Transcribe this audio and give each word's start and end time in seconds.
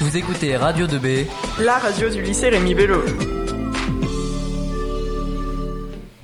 Vous 0.00 0.16
écoutez 0.16 0.56
Radio 0.56 0.86
2B, 0.86 1.26
la 1.60 1.78
radio 1.78 2.08
du 2.10 2.20
lycée 2.22 2.48
Rémi 2.50 2.74
Bello. 2.74 3.02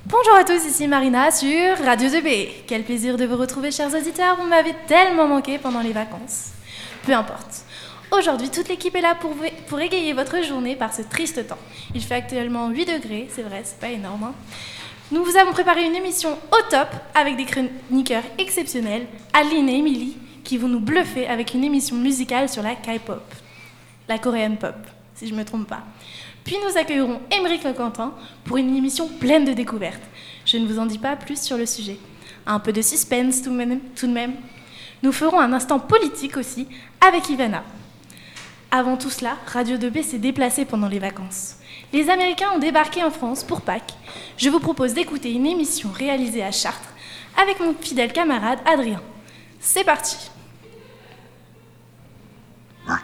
Bonjour 0.05 0.35
à 0.35 0.43
tous, 0.43 0.63
ici 0.67 0.87
Marina 0.87 1.31
sur 1.31 1.77
Radio 1.83 2.07
2B. 2.09 2.49
Quel 2.67 2.83
plaisir 2.83 3.17
de 3.17 3.25
vous 3.25 3.35
retrouver, 3.37 3.71
chers 3.71 3.93
auditeurs. 3.93 4.37
Vous 4.39 4.47
m'avez 4.47 4.73
tellement 4.87 5.27
manqué 5.27 5.57
pendant 5.57 5.81
les 5.81 5.91
vacances. 5.91 6.51
Peu 7.05 7.13
importe. 7.13 7.63
Aujourd'hui, 8.11 8.49
toute 8.49 8.69
l'équipe 8.69 8.95
est 8.95 9.01
là 9.01 9.15
pour, 9.15 9.31
vous- 9.31 9.43
pour 9.67 9.79
égayer 9.79 10.13
votre 10.13 10.43
journée 10.43 10.75
par 10.75 10.93
ce 10.93 11.01
triste 11.01 11.47
temps. 11.47 11.57
Il 11.95 12.01
fait 12.03 12.15
actuellement 12.15 12.69
8 12.69 12.85
degrés, 12.85 13.27
c'est 13.33 13.41
vrai, 13.41 13.61
c'est 13.65 13.79
pas 13.79 13.89
énorme. 13.89 14.23
hein. 14.23 14.33
Nous 15.11 15.23
vous 15.23 15.35
avons 15.37 15.51
préparé 15.51 15.83
une 15.85 15.95
émission 15.95 16.37
au 16.51 16.69
top 16.69 16.87
avec 17.15 17.35
des 17.37 17.45
chroniqueurs 17.45 18.23
exceptionnels, 18.37 19.07
Aline 19.33 19.67
et 19.69 19.77
Emily, 19.79 20.17
qui 20.43 20.57
vont 20.57 20.67
nous 20.67 20.79
bluffer 20.79 21.27
avec 21.27 21.53
une 21.55 21.63
émission 21.63 21.95
musicale 21.95 22.49
sur 22.49 22.61
la 22.63 22.75
K-pop, 22.75 23.21
la 24.07 24.17
coréenne 24.17 24.57
pop, 24.57 24.75
si 25.15 25.27
je 25.27 25.33
me 25.33 25.45
trompe 25.45 25.67
pas. 25.67 25.83
Puis 26.43 26.57
nous 26.63 26.77
accueillerons 26.77 27.21
Émeric 27.31 27.63
Le 27.63 27.73
Quentin 27.73 28.13
pour 28.43 28.57
une 28.57 28.75
émission 28.75 29.07
pleine 29.07 29.45
de 29.45 29.53
découvertes. 29.53 30.01
Je 30.45 30.57
ne 30.57 30.67
vous 30.67 30.79
en 30.79 30.85
dis 30.85 30.97
pas 30.97 31.15
plus 31.15 31.41
sur 31.41 31.57
le 31.57 31.65
sujet. 31.65 31.97
Un 32.45 32.59
peu 32.59 32.73
de 32.73 32.81
suspense 32.81 33.41
tout 33.41 33.51
de 33.51 34.11
même. 34.13 34.33
Nous 35.01 35.11
ferons 35.11 35.39
un 35.39 35.53
instant 35.53 35.79
politique 35.79 36.37
aussi 36.37 36.67
avec 37.05 37.29
Ivana. 37.29 37.63
Avant 38.71 38.97
tout 38.97 39.09
cela, 39.09 39.37
Radio 39.45 39.77
2B 39.77 40.03
s'est 40.03 40.17
déplacé 40.17 40.65
pendant 40.65 40.87
les 40.87 40.99
vacances. 40.99 41.57
Les 41.93 42.09
Américains 42.09 42.51
ont 42.55 42.59
débarqué 42.59 43.03
en 43.03 43.11
France 43.11 43.43
pour 43.43 43.61
Pâques. 43.61 43.93
Je 44.35 44.49
vous 44.49 44.59
propose 44.59 44.93
d'écouter 44.93 45.31
une 45.31 45.45
émission 45.45 45.89
réalisée 45.93 46.43
à 46.43 46.51
Chartres 46.51 46.93
avec 47.41 47.59
mon 47.59 47.73
fidèle 47.73 48.11
camarade 48.11 48.59
Adrien. 48.65 49.01
C'est 49.59 49.83
parti 49.83 50.17
Bonjour 52.85 52.97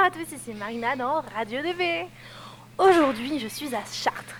à 0.00 0.10
tous, 0.10 0.34
ici 0.34 0.52
Marina 0.58 0.96
dans 0.96 1.22
Radio 1.36 1.60
2B. 1.60 2.06
Aujourd'hui, 2.78 3.38
je 3.38 3.46
suis 3.46 3.72
à 3.74 3.82
Chartres, 3.92 4.34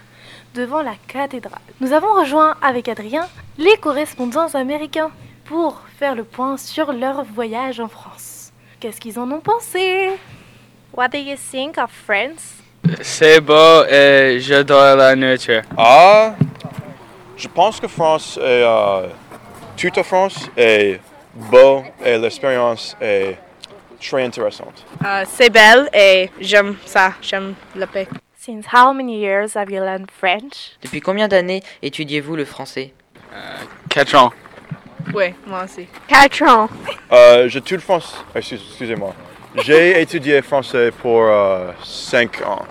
devant 0.55 0.83
la 0.83 0.95
cathédrale. 1.07 1.61
Nous 1.81 1.93
avons 1.93 2.13
rejoint 2.15 2.57
avec 2.63 2.89
Adrien 2.89 3.29
les 3.59 3.77
correspondants 3.77 4.49
américains 4.55 5.13
pour 5.45 5.83
faire 5.99 6.17
le 6.17 6.25
point 6.25 6.57
sur 6.57 6.93
leur 6.93 7.23
voyage 7.23 7.79
en 7.79 7.89
France. 7.89 8.51
Qu'est-ce 8.81 9.01
qu'ils 9.01 9.21
en 9.21 9.31
ont 9.31 9.41
pensé? 9.41 10.11
What 10.97 11.09
do 11.13 11.19
you 11.19 11.37
think 11.37 11.77
of 11.79 11.91
France 11.91 12.55
C'est 13.03 13.41
beau 13.41 13.85
et 13.85 14.39
j'adore 14.41 14.97
la 14.97 15.15
nature. 15.15 15.63
Ah, 15.77 16.35
je 17.37 17.49
pense 17.49 17.79
que 17.81 17.89
France 17.89 18.39
est 18.39 18.63
euh, 18.65 19.09
toute 19.77 20.03
France 20.03 20.49
est 20.57 21.01
beau 21.35 21.85
et 22.05 22.17
l'expérience 22.17 22.97
est 23.01 23.37
très 24.01 24.25
intéressante. 24.25 24.85
Euh, 25.05 25.25
c'est 25.29 25.51
belle 25.51 25.89
et 25.93 26.31
j'aime 26.41 26.77
ça, 26.87 27.13
j'aime 27.21 27.55
la 27.75 27.87
paix. 27.87 28.09
Since 28.39 28.65
how 28.73 28.93
many 28.95 29.19
years 29.21 29.55
have 29.57 29.71
you 29.71 29.81
learned 29.83 30.11
French? 30.11 30.77
Depuis 30.83 31.01
combien 31.01 31.29
d'années 31.29 31.63
étudiez-vous 31.83 32.37
le 32.37 32.45
français? 32.45 32.95
4 33.91 34.15
ans. 34.15 34.33
Oui, 35.15 35.35
moi 35.47 35.65
aussi. 35.65 35.87
4 36.09 36.43
ans. 36.45 36.69
Euh, 37.13 37.49
J'étudie 37.49 37.83
France, 37.83 38.25
excuse- 38.35 38.63
excusez-moi. 38.71 39.15
J'ai 39.65 40.01
étudié 40.01 40.43
français 40.43 40.91
pour 40.91 41.29
5 41.83 42.43
ans. 42.43 42.67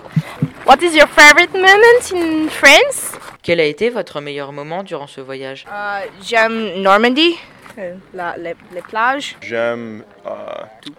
What 0.66 0.82
is 0.82 0.96
your 0.96 1.08
favorite 1.08 1.52
moment 1.54 2.12
in 2.14 2.48
France? 2.48 3.12
Quel 3.42 3.60
a 3.60 3.64
été 3.64 3.90
votre 3.90 4.20
meilleur 4.20 4.52
moment 4.52 4.82
durant 4.82 5.06
ce 5.06 5.20
voyage? 5.20 5.64
Euh, 5.72 6.00
j'aime 6.24 6.80
Normandie, 6.82 7.36
euh, 7.78 7.94
la, 8.12 8.36
les, 8.36 8.54
les 8.74 8.82
plages. 8.82 9.36
J'aime 9.40 10.02
euh, 10.26 10.30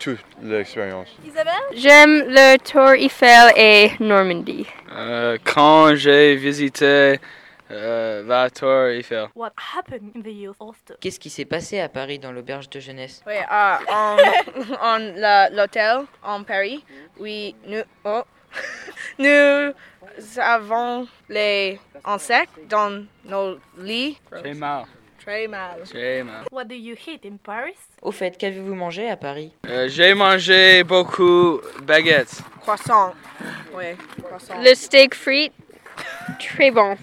toute 0.02 0.20
l'expérience. 0.42 1.10
Isabelle? 1.28 1.54
J'aime 1.76 2.24
le 2.30 2.58
Tour 2.60 2.92
Eiffel 2.92 3.52
et 3.58 3.92
Normandie. 4.00 4.66
Euh, 4.96 5.38
quand 5.44 5.96
j'ai 5.96 6.36
visité 6.36 7.20
euh. 7.72 9.28
What 9.36 9.52
happened 9.76 10.12
in 10.16 10.22
the 10.22 10.34
youth 10.34 10.56
hostel? 10.60 10.98
Qu'est-ce 11.00 11.20
qui 11.20 11.30
s'est 11.30 11.46
passé 11.46 11.80
à 11.80 11.90
Paris 11.90 12.20
dans 12.20 12.32
l'auberge 12.32 12.70
de 12.70 12.80
jeunesse? 12.80 13.22
Oui, 13.28 13.36
euh, 13.36 13.76
en, 14.82 14.98
l'hôtel 15.56 16.06
en 16.24 16.44
Paris, 16.44 16.84
oui, 17.20 17.56
nous, 17.66 17.82
oh, 18.06 18.24
nous 19.20 19.74
avons 20.38 21.08
les 21.30 21.80
insectes 22.06 22.60
dans 22.70 23.06
nos 23.26 23.58
lits. 23.78 24.18
J'ai 24.44 24.54
mal. 24.54 24.86
Très 25.20 25.48
mal. 25.48 25.82
J'ai 25.92 26.24
mal. 26.24 26.46
What 26.52 26.66
do 26.66 26.76
you 26.76 26.96
hate 26.96 27.26
in 27.26 27.36
Paris? 27.36 27.76
Au 28.02 28.12
fait, 28.12 28.38
qu'avez-vous 28.38 28.76
mangé 28.76 29.10
à 29.10 29.18
Paris? 29.18 29.52
Euh, 29.68 29.90
j'ai 29.90 30.14
mangé 30.14 30.86
beaucoup 30.86 31.60
baguettes. 31.84 32.42
Croissant. 32.62 33.14
Oui, 33.74 33.96
croissant. 34.24 34.62
Le 34.64 34.74
steak 34.74 35.14
frites, 35.14 35.52
très 36.40 36.72
bon. 36.72 36.96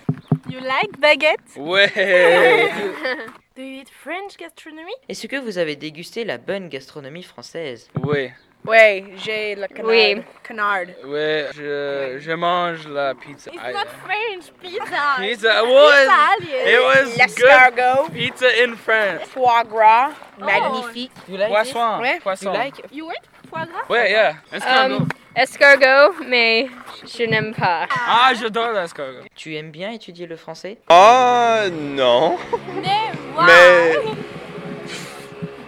You 0.48 0.60
like 0.60 0.98
baguette 1.00 1.56
Ouais. 1.56 1.88
Do 3.56 3.62
you 3.62 3.80
eat 3.82 3.88
French 3.88 4.36
gastronomy? 4.36 4.92
Est-ce 5.08 5.26
que 5.28 5.36
vous 5.36 5.58
avez 5.58 5.76
dégusté 5.76 6.24
la 6.24 6.38
bonne 6.38 6.68
gastronomie 6.68 7.22
française? 7.22 7.88
Oui. 8.02 8.30
Oui, 8.66 9.04
j'ai 9.18 9.54
le 9.54 9.66
canard. 9.68 9.90
Oui. 9.90 10.22
Canard. 10.42 10.86
Oui, 11.04 11.44
je, 11.54 12.16
je 12.18 12.32
mange 12.32 12.88
la 12.88 13.14
pizza. 13.14 13.50
It's 13.52 13.62
not 13.62 13.86
French, 14.02 14.50
pizza. 14.60 15.16
Pizza 15.20 15.62
was. 15.64 16.04
Italian. 16.04 16.66
It 16.66 16.80
was 16.80 17.04
good 17.10 17.18
L'escargot. 17.18 18.10
pizza 18.12 18.64
in 18.64 18.74
France. 18.76 19.28
Foie 19.28 19.64
gras. 19.64 20.12
Magnifique. 20.38 21.12
Poisson. 21.26 22.00
Ouais. 22.00 22.20
Poisson. 22.22 22.54
You 22.90 23.10
eat 23.12 23.28
foie 23.54 23.66
gras? 23.66 23.84
Ouais, 23.88 24.10
yeah. 24.10 24.34
Escargot. 24.52 24.96
Um, 25.02 25.08
escargot, 25.36 26.14
mais 26.26 26.68
je 27.06 27.24
n'aime 27.24 27.54
pas. 27.54 27.86
ah, 28.06 28.32
j'adore 28.40 28.72
l'escargot. 28.72 29.22
Tu 29.34 29.54
aimes 29.54 29.70
bien 29.70 29.90
étudier 29.92 30.26
le 30.26 30.36
français? 30.36 30.78
Ah, 30.88 31.64
non. 31.70 32.36
Mais 32.82 33.12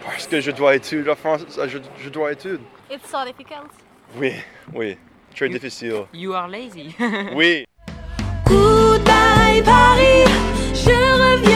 parce 0.04 0.26
que 0.26 0.41
je 0.41 0.50
dois 0.50 0.76
étudier 0.76 1.04
la 1.04 1.14
France, 1.16 1.42
je, 1.66 1.78
je 1.98 2.08
dois 2.08 2.32
étudier. 2.32 2.58
It's 2.91 3.08
so 3.10 3.19
difficult. 3.24 3.70
Oui, 4.16 4.32
oui, 4.72 4.97
très 5.34 5.48
difficile. 5.48 6.06
You 6.12 6.32
are 6.32 6.48
lazy. 6.48 6.94
Oui. 7.34 7.64
Goodbye 8.47 9.62
Paris, 9.64 10.24
je 10.72 10.91
reviendrai. 10.91 11.55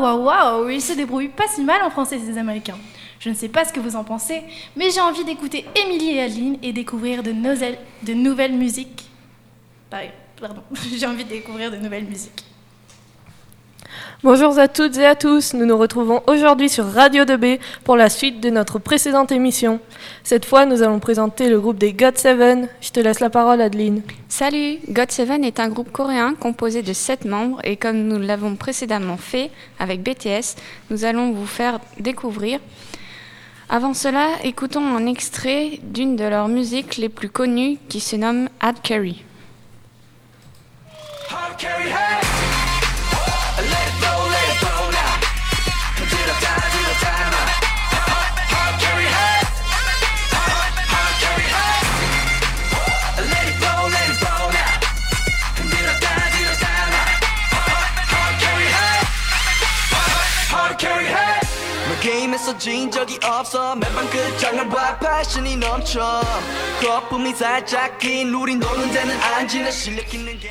Waouh, 0.00 0.24
waouh, 0.24 0.68
ils 0.70 0.80
se 0.80 0.92
débrouillent 0.92 1.28
pas 1.28 1.46
si 1.48 1.62
mal 1.62 1.82
en 1.82 1.90
français, 1.90 2.18
ces 2.18 2.36
Américains. 2.38 2.78
Je 3.20 3.30
ne 3.30 3.34
sais 3.34 3.48
pas 3.48 3.64
ce 3.64 3.72
que 3.72 3.80
vous 3.80 3.96
en 3.96 4.04
pensez, 4.04 4.42
mais 4.76 4.90
j'ai 4.90 5.00
envie 5.00 5.24
d'écouter 5.24 5.64
Émilie 5.74 6.16
et 6.16 6.22
Adeline 6.22 6.58
et 6.62 6.72
découvrir 6.72 7.22
de, 7.22 7.32
nozel- 7.32 7.78
de 8.02 8.12
nouvelles 8.14 8.52
musiques. 8.54 9.08
Pareil, 9.88 10.10
Pardon, 10.40 10.62
j'ai 10.96 11.06
envie 11.06 11.24
de 11.24 11.30
découvrir 11.30 11.70
de 11.70 11.76
nouvelles 11.76 12.04
musiques. 12.04 12.44
Bonjour 14.22 14.58
à 14.58 14.68
toutes 14.68 14.96
et 14.96 15.04
à 15.04 15.14
tous, 15.14 15.52
nous 15.52 15.66
nous 15.66 15.76
retrouvons 15.76 16.22
aujourd'hui 16.26 16.68
sur 16.68 16.86
Radio 16.86 17.24
2B 17.24 17.58
pour 17.82 17.96
la 17.96 18.08
suite 18.08 18.40
de 18.40 18.48
notre 18.48 18.78
précédente 18.78 19.32
émission. 19.32 19.80
Cette 20.22 20.46
fois, 20.46 20.64
nous 20.64 20.82
allons 20.82 21.00
présenter 21.00 21.50
le 21.50 21.60
groupe 21.60 21.76
des 21.76 21.92
God 21.92 22.16
Seven. 22.16 22.68
Je 22.80 22.90
te 22.90 23.00
laisse 23.00 23.20
la 23.20 23.28
parole, 23.28 23.60
Adeline. 23.60 24.02
Salut 24.28 24.78
God7 24.90 25.44
est 25.44 25.60
un 25.60 25.68
groupe 25.68 25.92
coréen 25.92 26.34
composé 26.34 26.82
de 26.82 26.92
7 26.92 27.26
membres 27.26 27.60
et 27.64 27.76
comme 27.76 28.06
nous 28.06 28.18
l'avons 28.18 28.56
précédemment 28.56 29.18
fait 29.18 29.50
avec 29.78 30.02
BTS, 30.02 30.56
nous 30.90 31.04
allons 31.04 31.32
vous 31.32 31.46
faire 31.46 31.80
découvrir. 31.98 32.60
Avant 33.68 33.94
cela, 33.94 34.28
écoutons 34.42 34.96
un 34.96 35.06
extrait 35.06 35.80
d'une 35.82 36.16
de 36.16 36.24
leurs 36.24 36.48
musiques 36.48 36.96
les 36.96 37.08
plus 37.08 37.30
connues 37.30 37.78
qui 37.88 38.00
se 38.00 38.16
nomme 38.16 38.48
Ad 38.60 38.76
Carry. 38.82 39.24
Game 41.56 41.86
웃 41.86 42.23
으면서 62.43 62.57
진 62.57 62.91
적이 62.91 63.17
없어 63.23 63.75
매번 63.75 64.09
끝장을 64.09 64.67
봐 64.67 64.99
패션이 64.99 65.55
넘쳐 65.55 66.21
거품이 66.81 67.33
살짝 67.33 67.97
긴 67.97 68.33
우리 68.33 68.55
노는 68.55 68.91
데는 68.91 69.15
안 69.21 69.47
지나 69.47 69.71
실력 69.71 70.13
있는 70.13 70.37
게 70.39 70.49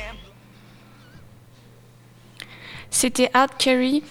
C'était 2.91 3.29
Art 3.35 3.53
Carey 3.59 4.01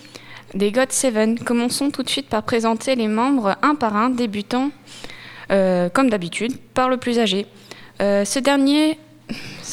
des 0.54 0.70
God 0.70 0.92
Seven. 0.92 1.36
Commençons 1.38 1.90
tout 1.90 2.04
de 2.04 2.08
suite 2.08 2.28
par 2.28 2.44
présenter 2.44 2.94
les 2.94 3.08
membres 3.08 3.56
un 3.60 3.74
par 3.74 3.96
un, 3.96 4.08
débutant, 4.08 4.70
euh, 5.50 5.88
comme 5.88 6.08
d'habitude, 6.08 6.56
par 6.74 6.88
le 6.88 6.96
plus 6.96 7.18
âgé. 7.18 7.46
Euh, 8.00 8.24
ce, 8.24 8.38
dernier, 8.38 8.98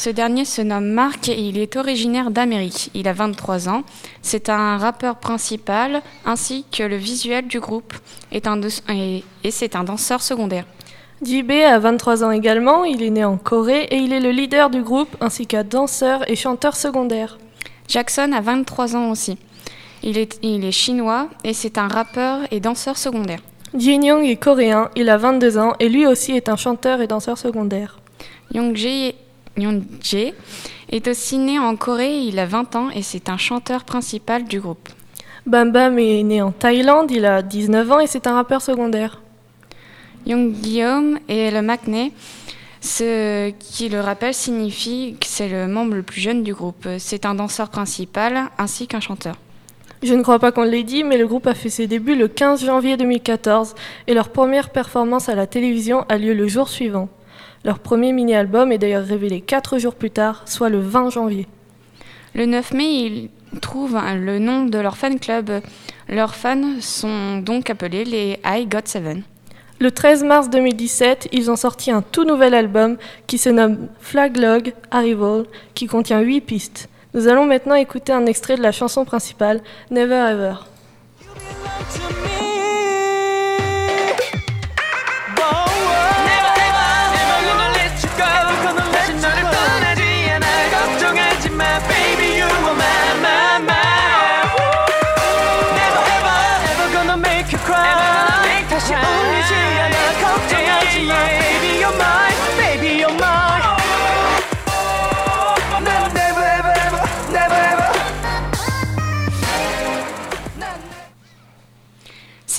ce 0.01 0.09
dernier 0.09 0.45
se 0.45 0.63
nomme 0.63 0.87
Mark 0.87 1.29
et 1.29 1.39
il 1.39 1.59
est 1.59 1.75
originaire 1.75 2.31
d'Amérique. 2.31 2.89
Il 2.95 3.07
a 3.07 3.13
23 3.13 3.69
ans. 3.69 3.83
C'est 4.23 4.49
un 4.49 4.77
rappeur 4.79 5.17
principal 5.17 6.01
ainsi 6.25 6.65
que 6.75 6.81
le 6.81 6.95
visuel 6.95 7.45
du 7.47 7.59
groupe 7.59 7.93
est 8.31 8.47
un 8.47 8.57
de- 8.57 8.69
et, 8.89 9.23
et 9.43 9.51
c'est 9.51 9.75
un 9.75 9.83
danseur 9.83 10.23
secondaire. 10.23 10.65
JB 11.23 11.51
a 11.51 11.77
23 11.77 12.23
ans 12.23 12.31
également, 12.31 12.83
il 12.83 13.03
est 13.03 13.11
né 13.11 13.23
en 13.23 13.37
Corée 13.37 13.83
et 13.91 13.97
il 13.97 14.11
est 14.11 14.19
le 14.19 14.31
leader 14.31 14.71
du 14.71 14.81
groupe 14.81 15.15
ainsi 15.21 15.45
qu'un 15.45 15.63
danseur 15.63 16.27
et 16.27 16.35
chanteur 16.35 16.75
secondaire. 16.75 17.37
Jackson 17.87 18.31
a 18.35 18.41
23 18.41 18.95
ans 18.95 19.11
aussi. 19.11 19.37
Il 20.01 20.17
est, 20.17 20.39
il 20.41 20.65
est 20.65 20.71
chinois 20.71 21.27
et 21.43 21.53
c'est 21.53 21.77
un 21.77 21.87
rappeur 21.87 22.39
et 22.49 22.59
danseur 22.59 22.97
secondaire. 22.97 23.41
Jin 23.77 24.01
Young 24.01 24.25
est 24.25 24.37
coréen, 24.37 24.89
il 24.95 25.11
a 25.11 25.17
22 25.17 25.59
ans 25.59 25.73
et 25.79 25.89
lui 25.89 26.07
aussi 26.07 26.31
est 26.31 26.49
un 26.49 26.55
chanteur 26.55 27.01
et 27.01 27.07
danseur 27.07 27.37
secondaire. 27.37 27.99
Youngjae 28.51 29.13
Youngjae 29.57 30.33
est 30.89 31.07
aussi 31.07 31.37
né 31.37 31.59
en 31.59 31.75
Corée, 31.75 32.19
il 32.19 32.39
a 32.39 32.45
20 32.45 32.75
ans 32.75 32.89
et 32.89 33.01
c'est 33.01 33.29
un 33.29 33.37
chanteur 33.37 33.83
principal 33.83 34.45
du 34.45 34.59
groupe. 34.59 34.89
Bam 35.45 35.71
Bam 35.71 35.97
est 35.97 36.23
né 36.23 36.41
en 36.41 36.51
Thaïlande, 36.51 37.11
il 37.11 37.25
a 37.25 37.41
19 37.41 37.91
ans 37.91 37.99
et 37.99 38.07
c'est 38.07 38.27
un 38.27 38.33
rappeur 38.33 38.61
secondaire. 38.61 39.21
Young 40.25 40.51
Guillaume 40.51 41.19
et 41.27 41.49
le 41.49 41.61
Macney, 41.61 42.11
ce 42.79 43.49
qui 43.49 43.89
le 43.89 44.01
rappelle 44.01 44.33
signifie 44.33 45.15
que 45.19 45.25
c'est 45.27 45.49
le 45.49 45.67
membre 45.67 45.95
le 45.95 46.03
plus 46.03 46.21
jeune 46.21 46.43
du 46.43 46.53
groupe. 46.53 46.87
C'est 46.99 47.25
un 47.25 47.35
danseur 47.35 47.69
principal 47.69 48.49
ainsi 48.57 48.87
qu'un 48.87 48.99
chanteur. 48.99 49.35
Je 50.03 50.15
ne 50.15 50.23
crois 50.23 50.39
pas 50.39 50.51
qu'on 50.51 50.63
l'ait 50.63 50.83
dit, 50.83 51.03
mais 51.03 51.17
le 51.17 51.27
groupe 51.27 51.45
a 51.45 51.53
fait 51.53 51.69
ses 51.69 51.85
débuts 51.85 52.15
le 52.15 52.27
15 52.27 52.65
janvier 52.65 52.97
2014 52.97 53.75
et 54.07 54.13
leur 54.15 54.29
première 54.29 54.71
performance 54.71 55.29
à 55.29 55.35
la 55.35 55.45
télévision 55.45 56.05
a 56.09 56.17
lieu 56.17 56.33
le 56.33 56.47
jour 56.47 56.69
suivant. 56.69 57.07
Leur 57.63 57.77
premier 57.77 58.11
mini-album 58.11 58.71
est 58.71 58.79
d'ailleurs 58.79 59.05
révélé 59.05 59.39
4 59.39 59.77
jours 59.77 59.93
plus 59.93 60.09
tard, 60.09 60.41
soit 60.45 60.69
le 60.69 60.79
20 60.79 61.11
janvier. 61.11 61.47
Le 62.33 62.45
9 62.47 62.73
mai, 62.73 62.85
ils 62.85 63.29
trouvent 63.59 63.99
le 64.15 64.39
nom 64.39 64.65
de 64.65 64.79
leur 64.79 64.97
fan 64.97 65.19
club. 65.19 65.61
Leurs 66.09 66.33
fans 66.33 66.79
sont 66.79 67.37
donc 67.37 67.69
appelés 67.69 68.03
les 68.03 68.39
I 68.45 68.65
Got 68.65 68.85
Seven. 68.85 69.23
Le 69.79 69.91
13 69.91 70.23
mars 70.23 70.49
2017, 70.49 71.29
ils 71.31 71.51
ont 71.51 71.55
sorti 71.55 71.91
un 71.91 72.01
tout 72.01 72.23
nouvel 72.23 72.53
album 72.53 72.97
qui 73.27 73.37
se 73.37 73.49
nomme 73.49 73.89
Flaglog 73.99 74.73
Arrival, 74.89 75.45
qui 75.75 75.87
contient 75.87 76.21
8 76.21 76.41
pistes. 76.41 76.89
Nous 77.13 77.27
allons 77.27 77.45
maintenant 77.45 77.75
écouter 77.75 78.13
un 78.13 78.25
extrait 78.25 78.57
de 78.57 78.63
la 78.63 78.71
chanson 78.71 79.05
principale, 79.05 79.61
Never 79.91 80.31
Ever. 80.31 80.53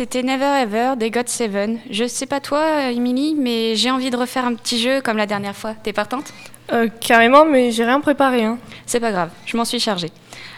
C'était 0.02 0.24
Never 0.24 0.62
Ever 0.62 0.94
des 0.96 1.12
God 1.12 1.28
Seven. 1.28 1.78
Je 1.88 2.08
sais 2.08 2.26
pas 2.26 2.40
toi, 2.40 2.90
Emily, 2.90 3.36
mais 3.38 3.76
j'ai 3.76 3.88
envie 3.88 4.10
de 4.10 4.16
refaire 4.16 4.44
un 4.44 4.54
petit 4.56 4.80
jeu 4.80 5.00
comme 5.00 5.16
la 5.16 5.26
dernière 5.26 5.54
fois. 5.54 5.74
T'es 5.80 5.92
partante 5.92 6.34
Euh, 6.72 6.88
carrément, 6.98 7.44
mais 7.44 7.70
j'ai 7.70 7.84
rien 7.84 8.00
préparé. 8.00 8.42
Hein. 8.42 8.58
C'est 8.84 8.98
pas 8.98 9.12
grave, 9.12 9.30
je 9.46 9.56
m'en 9.56 9.64
suis 9.64 9.78
chargée. 9.78 10.10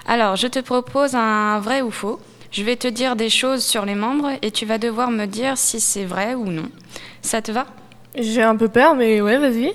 Alors, 0.06 0.36
je 0.36 0.46
te 0.46 0.60
propose 0.60 1.14
un 1.14 1.60
vrai 1.60 1.82
ou 1.82 1.90
faux. 1.90 2.20
Je 2.52 2.62
vais 2.62 2.76
te 2.76 2.88
dire 2.88 3.16
des 3.16 3.28
choses 3.28 3.62
sur 3.62 3.84
les 3.84 3.94
membres 3.94 4.30
et 4.40 4.50
tu 4.50 4.64
vas 4.64 4.78
devoir 4.78 5.10
me 5.10 5.26
dire 5.26 5.58
si 5.58 5.78
c'est 5.78 6.06
vrai 6.06 6.34
ou 6.34 6.46
non. 6.46 6.70
Ça 7.20 7.42
te 7.42 7.52
va? 7.52 7.66
J'ai 8.16 8.42
un 8.42 8.56
peu 8.56 8.68
peur, 8.68 8.94
mais 8.94 9.20
ouais, 9.20 9.36
vas-y. 9.36 9.74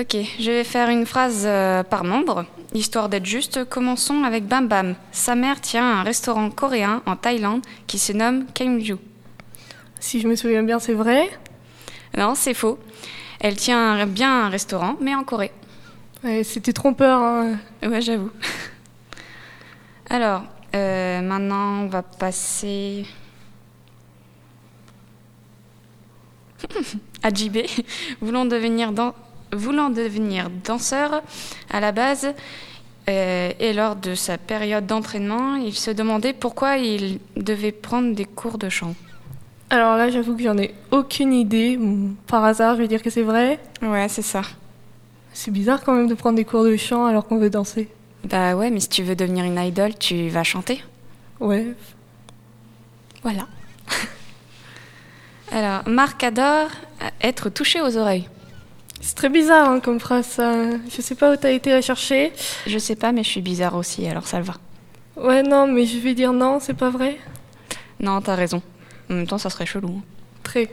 Ok, 0.00 0.16
je 0.40 0.50
vais 0.50 0.64
faire 0.64 0.88
une 0.88 1.04
phrase 1.04 1.44
euh, 1.44 1.82
par 1.82 2.04
membre, 2.04 2.46
histoire 2.76 3.08
d'être 3.08 3.26
juste. 3.26 3.64
Commençons 3.68 4.22
avec 4.24 4.46
Bam 4.46 4.68
Bam. 4.68 4.94
Sa 5.12 5.34
mère 5.34 5.60
tient 5.60 5.98
un 6.00 6.02
restaurant 6.02 6.50
coréen 6.50 7.02
en 7.06 7.16
Thaïlande 7.16 7.62
qui 7.86 7.98
se 7.98 8.12
nomme 8.12 8.46
Kaimju. 8.54 8.96
Si 10.00 10.20
je 10.20 10.28
me 10.28 10.36
souviens 10.36 10.62
bien, 10.62 10.78
c'est 10.78 10.92
vrai? 10.94 11.28
Non, 12.16 12.34
c'est 12.34 12.54
faux. 12.54 12.78
Elle 13.40 13.56
tient 13.56 13.92
un- 14.00 14.06
bien 14.06 14.44
un 14.46 14.48
restaurant, 14.48 14.96
mais 15.00 15.14
en 15.14 15.24
Corée. 15.24 15.52
Ouais, 16.24 16.42
C'était 16.44 16.72
trompeur. 16.72 17.20
Hein. 17.20 17.58
Ouais, 17.82 18.00
j'avoue. 18.00 18.30
Alors, 20.10 20.44
euh, 20.74 21.20
maintenant, 21.20 21.82
on 21.82 21.86
va 21.88 22.02
passer 22.02 23.04
à 27.22 27.30
JB. 27.32 27.58
Voulant 28.20 28.44
devenir, 28.46 28.92
dan- 28.92 29.12
Voulant 29.52 29.90
devenir 29.90 30.50
danseur 30.50 31.22
à 31.70 31.80
la 31.80 31.92
base, 31.92 32.34
euh, 33.08 33.52
et 33.60 33.72
lors 33.72 33.94
de 33.94 34.14
sa 34.14 34.36
période 34.36 34.86
d'entraînement, 34.86 35.56
il 35.56 35.74
se 35.74 35.90
demandait 35.90 36.32
pourquoi 36.32 36.76
il 36.78 37.20
devait 37.36 37.72
prendre 37.72 38.14
des 38.14 38.24
cours 38.24 38.58
de 38.58 38.68
chant. 38.68 38.94
Alors 39.70 39.96
là, 39.96 40.10
j'avoue 40.10 40.36
que 40.36 40.42
j'en 40.42 40.58
ai 40.58 40.74
aucune 40.90 41.32
idée. 41.32 41.78
Par 42.26 42.44
hasard, 42.44 42.76
je 42.76 42.82
vais 42.82 42.88
dire 42.88 43.02
que 43.02 43.10
c'est 43.10 43.22
vrai. 43.22 43.60
Ouais, 43.82 44.08
c'est 44.08 44.22
ça. 44.22 44.42
C'est 45.32 45.50
bizarre 45.50 45.82
quand 45.84 45.92
même 45.92 46.08
de 46.08 46.14
prendre 46.14 46.36
des 46.36 46.44
cours 46.44 46.64
de 46.64 46.76
chant 46.76 47.06
alors 47.06 47.26
qu'on 47.26 47.38
veut 47.38 47.50
danser. 47.50 47.88
Bah 48.24 48.56
ouais, 48.56 48.70
mais 48.70 48.80
si 48.80 48.88
tu 48.88 49.02
veux 49.02 49.14
devenir 49.14 49.44
une 49.44 49.58
idole, 49.58 49.96
tu 49.96 50.28
vas 50.28 50.42
chanter. 50.42 50.82
Ouais. 51.38 51.66
Voilà. 53.22 53.46
Alors, 55.52 55.88
Marc 55.88 56.24
adore 56.24 56.70
être 57.20 57.50
touché 57.50 57.80
aux 57.80 57.96
oreilles. 57.96 58.28
C'est 59.00 59.14
très 59.14 59.28
bizarre 59.28 59.68
hein, 59.68 59.80
comme 59.80 60.00
phrase. 60.00 60.26
Ça. 60.26 60.70
Je 60.88 61.00
sais 61.00 61.14
pas 61.14 61.32
où 61.32 61.36
t'as 61.36 61.52
été 61.52 61.70
la 61.70 61.82
chercher. 61.82 62.32
Je 62.66 62.78
sais 62.78 62.96
pas, 62.96 63.12
mais 63.12 63.22
je 63.22 63.28
suis 63.28 63.40
bizarre 63.42 63.74
aussi, 63.76 64.06
alors 64.06 64.26
ça 64.26 64.38
le 64.38 64.44
va. 64.44 64.54
Ouais, 65.16 65.42
non, 65.42 65.66
mais 65.66 65.86
je 65.86 65.98
vais 65.98 66.14
dire 66.14 66.32
non, 66.32 66.58
c'est 66.60 66.74
pas 66.74 66.90
vrai. 66.90 67.16
Non, 68.00 68.20
t'as 68.20 68.34
raison. 68.34 68.62
En 69.10 69.14
même 69.14 69.26
temps, 69.26 69.38
ça 69.38 69.50
serait 69.50 69.66
chelou. 69.66 70.02
Très. 70.42 70.68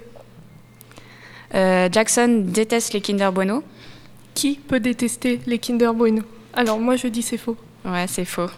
Euh, 1.56 1.88
Jackson 1.92 2.44
déteste 2.48 2.94
les 2.94 3.02
Kinder 3.02 3.30
Bueno. 3.32 3.64
Qui 4.34 4.56
peut 4.56 4.80
détester 4.80 5.40
les 5.46 5.60
Kinder 5.60 5.94
Bueno? 5.94 6.24
Alors 6.54 6.80
moi, 6.80 6.96
je 6.96 7.08
dis 7.08 7.22
c'est 7.22 7.38
faux. 7.38 7.56
Ouais, 7.86 8.06
c'est 8.08 8.26
faux. 8.26 8.50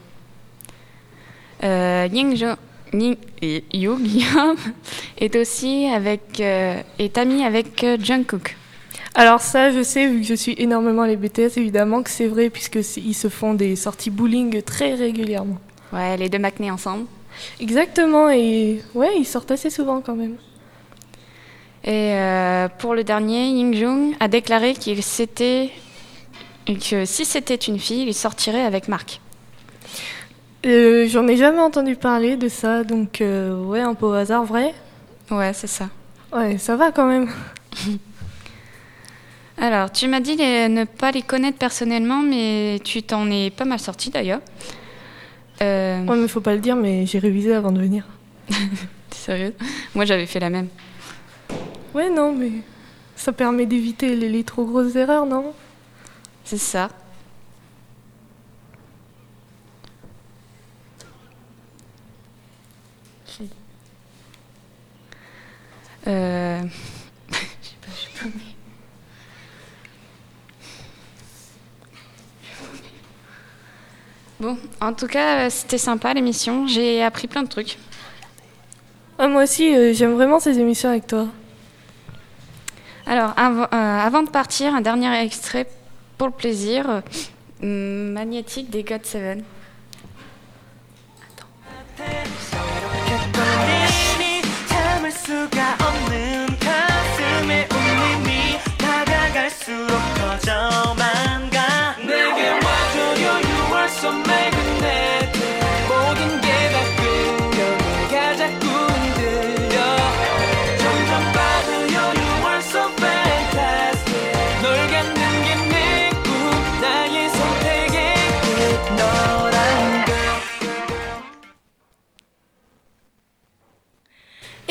Euh, 1.64 2.08
Ying 2.12 2.36
Jo- 2.38 2.56
Guillaume 2.94 4.56
est 5.18 5.36
aussi 5.36 5.88
avec, 5.88 6.40
euh, 6.40 6.82
est 7.00 7.18
ami 7.18 7.44
avec 7.44 7.84
euh, 7.84 7.98
Jungkook. 8.02 8.56
Alors 9.16 9.40
ça, 9.40 9.72
je 9.72 9.82
sais, 9.82 10.08
vu 10.08 10.22
que 10.22 10.28
je 10.28 10.34
suis 10.34 10.56
énormément 10.58 11.06
les 11.06 11.16
BTS, 11.16 11.58
évidemment 11.58 12.04
que 12.04 12.10
c'est 12.10 12.28
vrai, 12.28 12.50
puisque 12.50 12.84
c'est- 12.84 13.00
ils 13.02 13.14
se 13.14 13.30
font 13.30 13.54
des 13.54 13.76
sorties 13.78 14.10
bowling 14.10 14.62
très 14.62 14.94
régulièrement. 14.94 15.58
Ouais, 15.94 16.18
les 16.18 16.28
deux 16.30 16.40
McNay 16.40 16.70
ensemble. 16.70 17.06
Exactement, 17.62 18.30
et 18.30 18.82
ouais, 18.94 19.12
ils 19.18 19.26
sortent 19.26 19.52
assez 19.52 19.70
souvent 19.70 20.02
quand 20.02 20.16
même. 20.16 20.36
Et 21.84 22.14
euh, 22.16 22.68
pour 22.80 22.96
le 22.96 23.04
dernier, 23.04 23.48
Ying 23.48 23.74
Jung 23.76 24.16
a 24.20 24.28
déclaré 24.28 24.74
qu'il 24.74 25.02
s'était 25.04 25.70
que 26.68 27.06
si 27.06 27.26
c'était 27.26 27.56
une 27.56 27.78
fille, 27.80 28.06
il 28.08 28.14
sortirait 28.14 28.62
avec 28.66 28.88
Marc. 28.88 29.22
Euh, 30.66 31.08
J'en 31.08 31.28
ai 31.28 31.38
jamais 31.38 31.60
entendu 31.60 31.96
parler 31.96 32.38
de 32.38 32.50
ça, 32.50 32.84
donc 32.84 33.22
euh, 33.22 33.56
ouais, 33.66 33.82
un 33.82 33.94
peu 33.94 34.08
au 34.08 34.14
hasard, 34.14 34.46
vrai? 34.46 34.74
Ouais, 35.30 35.54
c'est 35.54 35.68
ça. 35.68 35.90
Ouais, 36.34 36.58
ça 36.58 36.76
va 36.76 36.92
quand 36.92 37.06
même. 37.06 37.30
Alors, 39.58 39.92
tu 39.92 40.08
m'as 40.08 40.20
dit 40.20 40.36
les- 40.36 40.68
ne 40.68 40.84
pas 40.84 41.12
les 41.12 41.22
connaître 41.22 41.58
personnellement, 41.58 42.22
mais 42.22 42.80
tu 42.84 43.04
t'en 43.04 43.30
es 43.32 43.50
pas 43.50 43.66
mal 43.66 43.80
sorti 43.80 44.10
d'ailleurs. 44.10 44.42
Euh, 45.62 46.06
Ouais, 46.06 46.18
mais 46.18 46.28
faut 46.28 46.42
pas 46.42 46.54
le 46.54 46.60
dire, 46.60 46.76
mais 46.76 47.06
j'ai 47.06 47.20
révisé 47.20 47.54
avant 47.54 47.72
de 47.72 47.80
venir. 47.80 48.06
Sérieux 49.12 49.56
Moi, 49.96 50.06
j'avais 50.06 50.26
fait 50.26 50.40
la 50.40 50.50
même. 50.50 50.68
Ouais, 51.94 52.10
non, 52.10 52.34
mais 52.34 52.52
ça 53.16 53.32
permet 53.32 53.66
d'éviter 53.66 54.16
les, 54.16 54.28
les 54.30 54.44
trop 54.44 54.66
grosses 54.66 54.96
erreurs, 54.96 55.26
non? 55.26 55.54
C'est 56.44 56.58
ça. 56.58 56.90
Bon, 74.40 74.58
en 74.82 74.94
tout 74.94 75.08
cas, 75.08 75.46
euh, 75.46 75.50
c'était 75.50 75.78
sympa 75.78 76.14
l'émission. 76.14 76.68
J'ai 76.68 77.02
appris 77.04 77.28
plein 77.28 77.44
de 77.44 77.48
trucs. 77.48 77.78
Ah, 79.18 79.28
moi 79.28 79.44
aussi, 79.44 79.74
euh, 79.74 79.94
j'aime 79.94 80.14
vraiment 80.14 80.40
ces 80.40 80.60
émissions 80.60 80.90
avec 80.90 81.08
toi. 81.08 81.28
Alors, 83.06 83.34
av- 83.38 83.70
euh, 83.72 84.00
avant 84.00 84.24
de 84.24 84.30
partir, 84.30 84.74
un 84.76 84.82
dernier 84.82 85.14
extrait 85.24 85.68
pour 86.18 86.28
le 86.28 86.34
plaisir. 86.34 87.02
magnétique 87.62 88.70
des 88.70 88.84
God 88.84 89.06
Seven. 89.06 89.44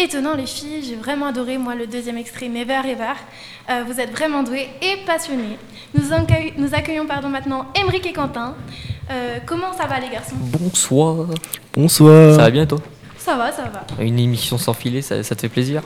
Étonnant 0.05 0.35
les 0.35 0.45
filles, 0.45 0.85
j'ai 0.87 0.97
vraiment 0.97 1.27
adoré 1.29 1.57
moi 1.57 1.75
le 1.75 1.87
deuxième 1.87 2.19
extrait 2.19 2.49
Never 2.49 2.81
Ever. 2.85 3.15
Euh, 3.71 3.85
vous 3.87 3.99
êtes 4.01 4.11
vraiment 4.11 4.43
doués 4.43 4.69
et 4.83 4.99
passionnés. 5.07 5.57
Nous, 5.95 6.13
accueillons, 6.13 6.53
nous 6.59 6.75
accueillons 6.75 7.07
pardon, 7.07 7.31
maintenant 7.31 7.69
Émeric 7.75 8.05
et 8.05 8.13
Quentin. 8.13 8.55
Euh, 9.11 9.39
comment 9.47 9.73
ça 9.73 9.87
va 9.87 9.99
les 10.01 10.11
garçons? 10.11 10.35
Bonsoir. 10.39 11.29
Bonsoir. 11.73 12.33
Ça 12.35 12.43
va 12.43 12.51
bien 12.51 12.67
toi? 12.67 12.81
Ça 13.17 13.35
va, 13.37 13.51
ça 13.51 13.63
va. 13.63 14.05
Une 14.05 14.19
émission 14.19 14.59
sans 14.59 14.75
filet, 14.75 15.01
ça, 15.01 15.23
ça 15.23 15.35
te 15.35 15.41
fait 15.41 15.49
plaisir? 15.49 15.81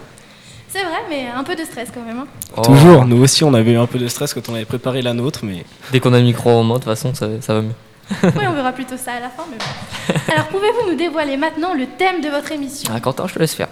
C'est 0.69 0.83
vrai, 0.83 0.99
mais 1.09 1.27
un 1.29 1.45
peu 1.45 1.55
de 1.55 1.63
stress 1.63 1.89
quand 1.95 2.03
même. 2.03 2.19
hein. 2.19 2.27
Oh. 2.57 2.63
Toujours, 2.63 3.05
nous 3.05 3.23
aussi 3.23 3.45
on 3.45 3.55
avait 3.55 3.71
eu 3.73 3.79
un 3.79 3.87
peu 3.87 4.01
de 4.01 4.09
stress 4.09 4.35
quand 4.35 4.49
on 4.49 4.55
avait 4.55 4.65
préparé 4.65 5.01
la 5.01 5.13
nôtre, 5.13 5.41
mais 5.45 5.65
Dès 5.93 6.01
qu'on 6.01 6.13
a 6.13 6.19
le 6.19 6.25
micro 6.25 6.51
en 6.51 6.65
main, 6.65 6.75
de 6.75 6.81
toute 6.81 6.87
façon, 6.87 7.15
ça, 7.15 7.29
ça 7.41 7.55
va 7.55 7.63
mieux. 7.63 7.75
Oui, 8.23 8.45
on 8.49 8.53
verra 8.55 8.73
plutôt 8.73 8.97
ça 8.97 9.13
à 9.13 9.21
la 9.21 9.29
fin. 9.29 9.45
Mais 9.49 9.59
bon. 9.59 10.33
Alors 10.33 10.49
pouvez-vous 10.49 10.91
nous 10.91 10.97
dévoiler 10.97 11.37
maintenant 11.37 11.73
le 11.75 11.87
thème 11.87 12.21
de 12.21 12.29
votre 12.31 12.51
émission? 12.51 12.91
Ah, 12.93 12.99
Quentin, 13.01 13.27
je 13.29 13.35
te 13.35 13.39
laisse 13.39 13.55
faire. 13.55 13.69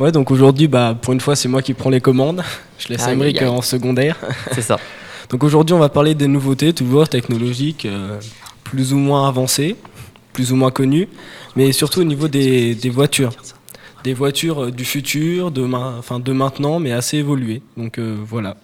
Ouais 0.00 0.12
donc 0.12 0.30
aujourd'hui 0.30 0.68
bah 0.68 0.96
pour 1.00 1.12
une 1.12 1.20
fois 1.20 1.36
c'est 1.36 1.48
moi 1.48 1.62
qui 1.62 1.74
prends 1.74 1.90
les 1.90 2.00
commandes. 2.00 2.42
Je 2.78 2.88
laisse 2.88 3.06
aïe, 3.06 3.20
aïe. 3.38 3.46
en 3.46 3.62
secondaire. 3.62 4.16
C'est 4.52 4.62
ça. 4.62 4.78
Donc 5.30 5.42
aujourd'hui 5.44 5.74
on 5.74 5.78
va 5.78 5.88
parler 5.88 6.14
des 6.14 6.26
nouveautés 6.28 6.72
toujours 6.72 7.08
technologiques, 7.08 7.86
euh, 7.86 8.20
plus 8.64 8.92
ou 8.92 8.98
moins 8.98 9.26
avancées, 9.28 9.76
plus 10.32 10.52
ou 10.52 10.56
moins 10.56 10.70
connues, 10.70 11.08
mais 11.56 11.72
surtout 11.72 12.00
au 12.00 12.04
niveau 12.04 12.28
des, 12.28 12.74
des 12.74 12.90
voitures. 12.90 13.32
Des 14.02 14.12
voitures 14.12 14.64
euh, 14.64 14.70
du 14.70 14.84
futur, 14.84 15.50
de, 15.50 15.62
ma- 15.64 15.94
enfin, 15.98 16.18
de 16.20 16.30
maintenant, 16.32 16.78
mais 16.78 16.92
assez 16.92 17.16
évoluées. 17.18 17.62
Donc 17.76 17.98
euh, 17.98 18.16
voilà. 18.22 18.56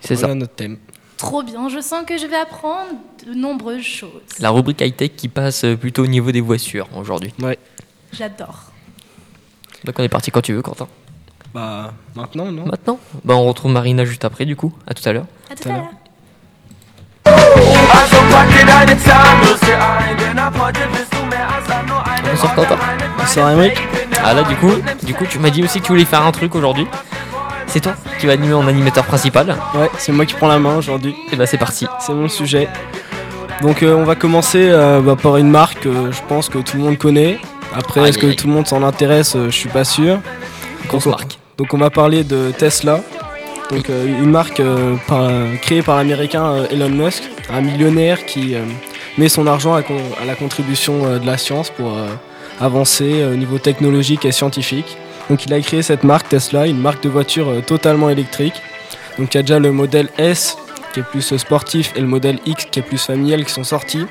C'est 0.00 0.14
voilà 0.14 0.28
ça. 0.28 0.34
notre 0.34 0.54
thème. 0.54 0.78
Trop 1.18 1.42
bien, 1.42 1.68
je 1.68 1.80
sens 1.80 2.04
que 2.06 2.18
je 2.18 2.26
vais 2.26 2.36
apprendre 2.36 2.90
de 3.26 3.32
nombreuses 3.34 3.82
choses. 3.84 4.10
La 4.40 4.50
rubrique 4.50 4.80
high-tech 4.80 5.12
qui 5.16 5.28
passe 5.28 5.64
plutôt 5.80 6.02
au 6.02 6.06
niveau 6.08 6.32
des 6.32 6.40
voitures 6.40 6.88
aujourd'hui. 6.96 7.32
Ouais. 7.40 7.58
J'adore. 8.12 8.72
Donc 9.86 9.94
on 10.00 10.02
est 10.02 10.08
parti 10.08 10.32
quand 10.32 10.40
tu 10.40 10.52
veux, 10.52 10.62
Quentin. 10.62 10.88
Bah 11.54 11.92
maintenant 12.16 12.50
non 12.50 12.66
Maintenant 12.66 12.98
Bah 13.24 13.34
on 13.34 13.44
retrouve 13.46 13.70
Marina 13.70 14.04
juste 14.04 14.24
après, 14.24 14.44
du 14.44 14.56
coup. 14.56 14.72
À 14.84 14.94
tout 14.94 15.08
à 15.08 15.12
l'heure. 15.12 15.26
À 15.48 15.54
tout 15.54 15.68
à 15.68 15.72
l'heure. 15.72 15.84
Bonsoir 22.24 22.54
Quentin. 22.56 22.76
Bonsoir 23.16 23.50
Emmerich. 23.50 23.78
Ah 24.24 24.34
là, 24.34 24.42
du 24.42 24.56
coup, 24.56 24.72
du 25.04 25.14
coup, 25.14 25.24
tu 25.24 25.38
m'as 25.38 25.50
dit 25.50 25.62
aussi 25.62 25.80
que 25.80 25.86
tu 25.86 25.92
voulais 25.92 26.04
faire 26.04 26.22
un 26.22 26.32
truc 26.32 26.56
aujourd'hui. 26.56 26.88
C'est 27.68 27.78
toi 27.80 27.94
qui 28.18 28.26
vas 28.26 28.32
animer 28.32 28.54
en 28.54 28.66
animateur 28.66 29.04
principal. 29.04 29.56
Ouais, 29.76 29.88
c'est 29.98 30.10
moi 30.10 30.26
qui 30.26 30.34
prends 30.34 30.48
la 30.48 30.58
main 30.58 30.76
aujourd'hui. 30.76 31.14
Et 31.30 31.36
bah 31.36 31.46
c'est 31.46 31.58
parti. 31.58 31.86
C'est 32.00 32.12
mon 32.12 32.28
sujet. 32.28 32.68
Donc 33.62 33.84
euh, 33.84 33.94
on 33.94 34.04
va 34.04 34.16
commencer 34.16 34.68
euh, 34.68 35.00
bah, 35.00 35.14
par 35.14 35.36
une 35.36 35.48
marque 35.48 35.80
que 35.80 36.10
je 36.10 36.20
pense 36.28 36.48
que 36.48 36.58
tout 36.58 36.76
le 36.76 36.82
monde 36.82 36.98
connaît. 36.98 37.38
Après, 37.76 38.08
est-ce 38.08 38.18
que 38.18 38.26
aïe. 38.26 38.36
tout 38.36 38.46
le 38.46 38.52
monde 38.52 38.66
s'en 38.66 38.82
intéresse? 38.82 39.34
Euh, 39.36 39.46
Je 39.50 39.56
suis 39.56 39.68
pas 39.68 39.84
sûr. 39.84 40.18
Grosse 40.88 41.04
Donc, 41.04 41.06
on- 41.06 41.16
marque. 41.18 41.38
Donc 41.58 41.74
on 41.74 41.78
va 41.78 41.90
parler 41.90 42.22
de 42.24 42.50
Tesla. 42.56 43.00
Donc 43.70 43.88
euh, 43.90 44.06
une 44.06 44.30
marque 44.30 44.60
euh, 44.60 44.94
par- 45.08 45.30
créée 45.62 45.82
par 45.82 45.96
l'américain 45.96 46.64
Elon 46.70 46.88
Musk, 46.90 47.22
un 47.52 47.60
millionnaire 47.62 48.24
qui 48.26 48.54
met 49.18 49.28
son 49.28 49.46
argent 49.46 49.74
à, 49.74 49.82
con- 49.82 49.96
à 50.22 50.24
la 50.26 50.34
contribution 50.34 51.18
de 51.18 51.26
la 51.26 51.36
science 51.38 51.70
pour 51.70 51.92
avancer 52.60 53.24
au 53.24 53.34
niveau 53.36 53.58
technologique 53.58 54.24
et 54.24 54.32
scientifique. 54.32 54.96
Donc 55.30 55.44
il 55.46 55.52
a 55.54 55.60
créé 55.60 55.82
cette 55.82 56.04
marque 56.04 56.28
Tesla, 56.28 56.66
une 56.66 56.78
marque 56.80 57.02
de 57.02 57.08
voiture 57.08 57.46
totalement 57.66 58.08
électrique. 58.10 58.54
Donc 59.18 59.34
il 59.34 59.38
y 59.38 59.40
a 59.40 59.42
déjà 59.42 59.58
le 59.58 59.72
modèle 59.72 60.08
S 60.18 60.56
qui 60.92 61.00
est 61.00 61.02
plus 61.02 61.36
sportif 61.36 61.92
et 61.96 62.00
le 62.00 62.06
modèle 62.06 62.38
X 62.46 62.66
qui 62.70 62.78
est 62.78 62.82
plus 62.82 62.98
familial 63.02 63.44
qui 63.44 63.52
sont 63.52 63.64
sortis. 63.64 64.06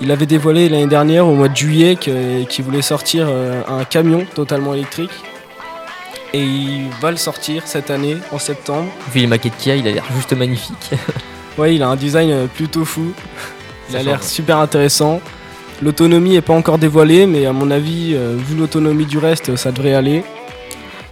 Il 0.00 0.10
avait 0.12 0.26
dévoilé 0.26 0.68
l'année 0.68 0.86
dernière 0.86 1.26
au 1.26 1.34
mois 1.34 1.48
de 1.48 1.56
juillet 1.56 1.96
qu'il 1.96 2.64
voulait 2.64 2.82
sortir 2.82 3.26
euh, 3.28 3.62
un 3.68 3.84
camion 3.84 4.24
totalement 4.34 4.74
électrique. 4.74 5.10
Et 6.32 6.42
il 6.42 6.88
va 7.00 7.10
le 7.10 7.16
sortir 7.16 7.62
cette 7.66 7.90
année, 7.90 8.16
en 8.32 8.38
septembre. 8.38 8.88
Vu 9.12 9.20
les 9.20 9.26
maquettes 9.26 9.56
qu'il 9.58 9.72
a, 9.72 9.76
il 9.76 9.88
a 9.88 9.92
l'air 9.92 10.04
juste 10.14 10.32
magnifique. 10.34 10.90
Ouais, 11.56 11.74
il 11.74 11.82
a 11.82 11.88
un 11.88 11.96
design 11.96 12.30
euh, 12.30 12.46
plutôt 12.46 12.84
fou. 12.84 13.12
Il 13.90 13.96
a 13.96 14.02
l'air 14.04 14.22
super 14.22 14.58
intéressant. 14.58 15.20
L'autonomie 15.82 16.34
n'est 16.34 16.40
pas 16.40 16.52
encore 16.52 16.78
dévoilée, 16.78 17.26
mais 17.26 17.46
à 17.46 17.52
mon 17.52 17.72
avis, 17.72 18.12
euh, 18.14 18.36
vu 18.38 18.54
l'autonomie 18.56 19.06
du 19.06 19.18
reste, 19.18 19.56
ça 19.56 19.72
devrait 19.72 19.94
aller. 19.94 20.22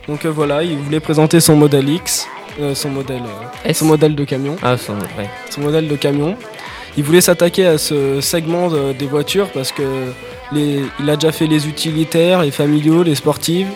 Donc 0.07 0.25
euh, 0.25 0.29
voilà, 0.31 0.63
il 0.63 0.79
voulait 0.79 1.01
présenter 1.01 1.41
son 1.41 1.57
modèle 1.57 1.89
X, 1.89 2.29
euh, 2.61 2.77
son 2.77 2.91
modèle, 2.91 3.23
euh, 3.25 3.69
S. 3.69 3.79
son 3.79 3.87
modèle 3.87 4.15
de 4.15 4.23
camion, 4.23 4.55
Ah, 4.63 4.77
son, 4.79 4.93
ouais. 5.19 5.29
son 5.51 5.63
modèle 5.63 5.89
de 5.89 5.97
camion. 5.97 6.37
Il 6.97 7.05
voulait 7.05 7.21
s'attaquer 7.21 7.67
à 7.67 7.79
ce 7.79 8.21
segment 8.21 8.69
de- 8.69 8.93
des 8.93 9.07
voitures 9.07 9.51
parce 9.51 9.71
que 9.73 9.83
les, 10.53 10.83
il 11.01 11.11
a 11.11 11.17
déjà 11.17 11.33
fait 11.33 11.47
les 11.47 11.69
utilitaires, 11.69 12.43
les 12.43 12.51
familiaux, 12.51 13.03
les 13.03 13.15
sportives, 13.15 13.69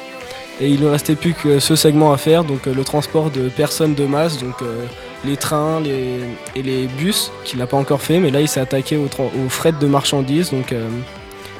et 0.60 0.68
il 0.68 0.80
ne 0.82 0.88
restait 0.88 1.16
plus 1.16 1.34
que 1.34 1.58
ce 1.58 1.76
segment 1.76 2.12
à 2.12 2.16
faire, 2.16 2.44
donc 2.44 2.66
euh, 2.66 2.74
le 2.74 2.84
transport 2.84 3.30
de 3.30 3.48
personnes 3.48 3.94
de 3.94 4.04
masse, 4.06 4.38
donc 4.38 4.62
euh, 4.62 4.84
les 5.24 5.36
trains 5.36 5.80
les, 5.80 6.20
et 6.56 6.62
les 6.62 6.86
bus 6.86 7.30
qu'il 7.44 7.58
n'a 7.58 7.66
pas 7.66 7.76
encore 7.76 8.00
fait, 8.00 8.20
mais 8.20 8.30
là 8.30 8.40
il 8.40 8.48
s'est 8.48 8.60
attaqué 8.60 8.96
au, 8.96 9.06
tran- 9.06 9.30
au 9.44 9.48
fret 9.48 9.72
de 9.72 9.86
marchandises, 9.86 10.50
donc 10.50 10.72
euh, 10.72 10.86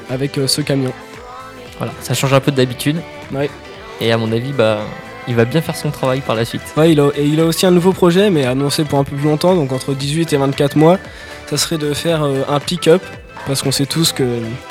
avec 0.09 0.39
ce 0.47 0.61
camion. 0.61 0.93
Voilà, 1.77 1.93
ça 2.01 2.13
change 2.13 2.33
un 2.33 2.39
peu 2.39 2.51
d'habitude. 2.51 2.97
Ouais. 3.33 3.49
Et 3.99 4.11
à 4.11 4.17
mon 4.17 4.31
avis, 4.31 4.51
bah, 4.51 4.79
il 5.27 5.35
va 5.35 5.45
bien 5.45 5.61
faire 5.61 5.75
son 5.75 5.91
travail 5.91 6.21
par 6.21 6.35
la 6.35 6.45
suite. 6.45 6.61
Ouais, 6.77 6.91
il 6.91 6.99
a, 6.99 7.09
et 7.15 7.25
il 7.25 7.39
a 7.39 7.45
aussi 7.45 7.65
un 7.65 7.71
nouveau 7.71 7.93
projet, 7.93 8.29
mais 8.29 8.45
annoncé 8.45 8.83
pour 8.83 8.99
un 8.99 9.03
peu 9.03 9.15
plus 9.15 9.27
longtemps, 9.27 9.55
donc 9.55 9.71
entre 9.71 9.93
18 9.93 10.33
et 10.33 10.37
24 10.37 10.75
mois. 10.75 10.97
Ça 11.49 11.57
serait 11.57 11.77
de 11.77 11.93
faire 11.93 12.23
euh, 12.23 12.43
un 12.47 12.59
pick-up, 12.59 13.01
parce 13.47 13.61
qu'on 13.61 13.71
sait 13.71 13.85
tous 13.85 14.11
que 14.11 14.23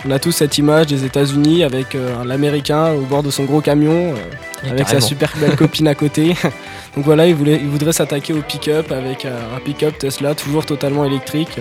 on 0.07 0.11
a 0.11 0.19
tous 0.19 0.33
cette 0.33 0.59
image 0.59 0.87
des 0.87 1.05
États-Unis 1.05 1.65
avec 1.65 1.95
euh, 1.95 2.25
l'Américain 2.25 2.93
au 2.93 3.03
bord 3.03 3.23
de 3.23 3.31
son 3.31 3.45
gros 3.45 3.61
camion, 3.61 4.15
euh, 4.15 4.71
avec 4.71 4.89
sa 4.89 5.01
super 5.01 5.33
belle 5.39 5.57
copine 5.57 5.89
à 5.89 5.95
côté. 5.95 6.35
donc 6.97 7.05
voilà, 7.05 7.27
il, 7.27 7.35
voulait, 7.35 7.57
il 7.57 7.69
voudrait 7.69 7.93
s'attaquer 7.93 8.33
au 8.33 8.43
pick-up 8.43 8.93
avec 8.93 9.25
euh, 9.25 9.57
un 9.57 9.61
pick-up 9.61 9.99
Tesla 9.99 10.35
toujours 10.35 10.67
totalement 10.67 11.05
électrique. 11.05 11.59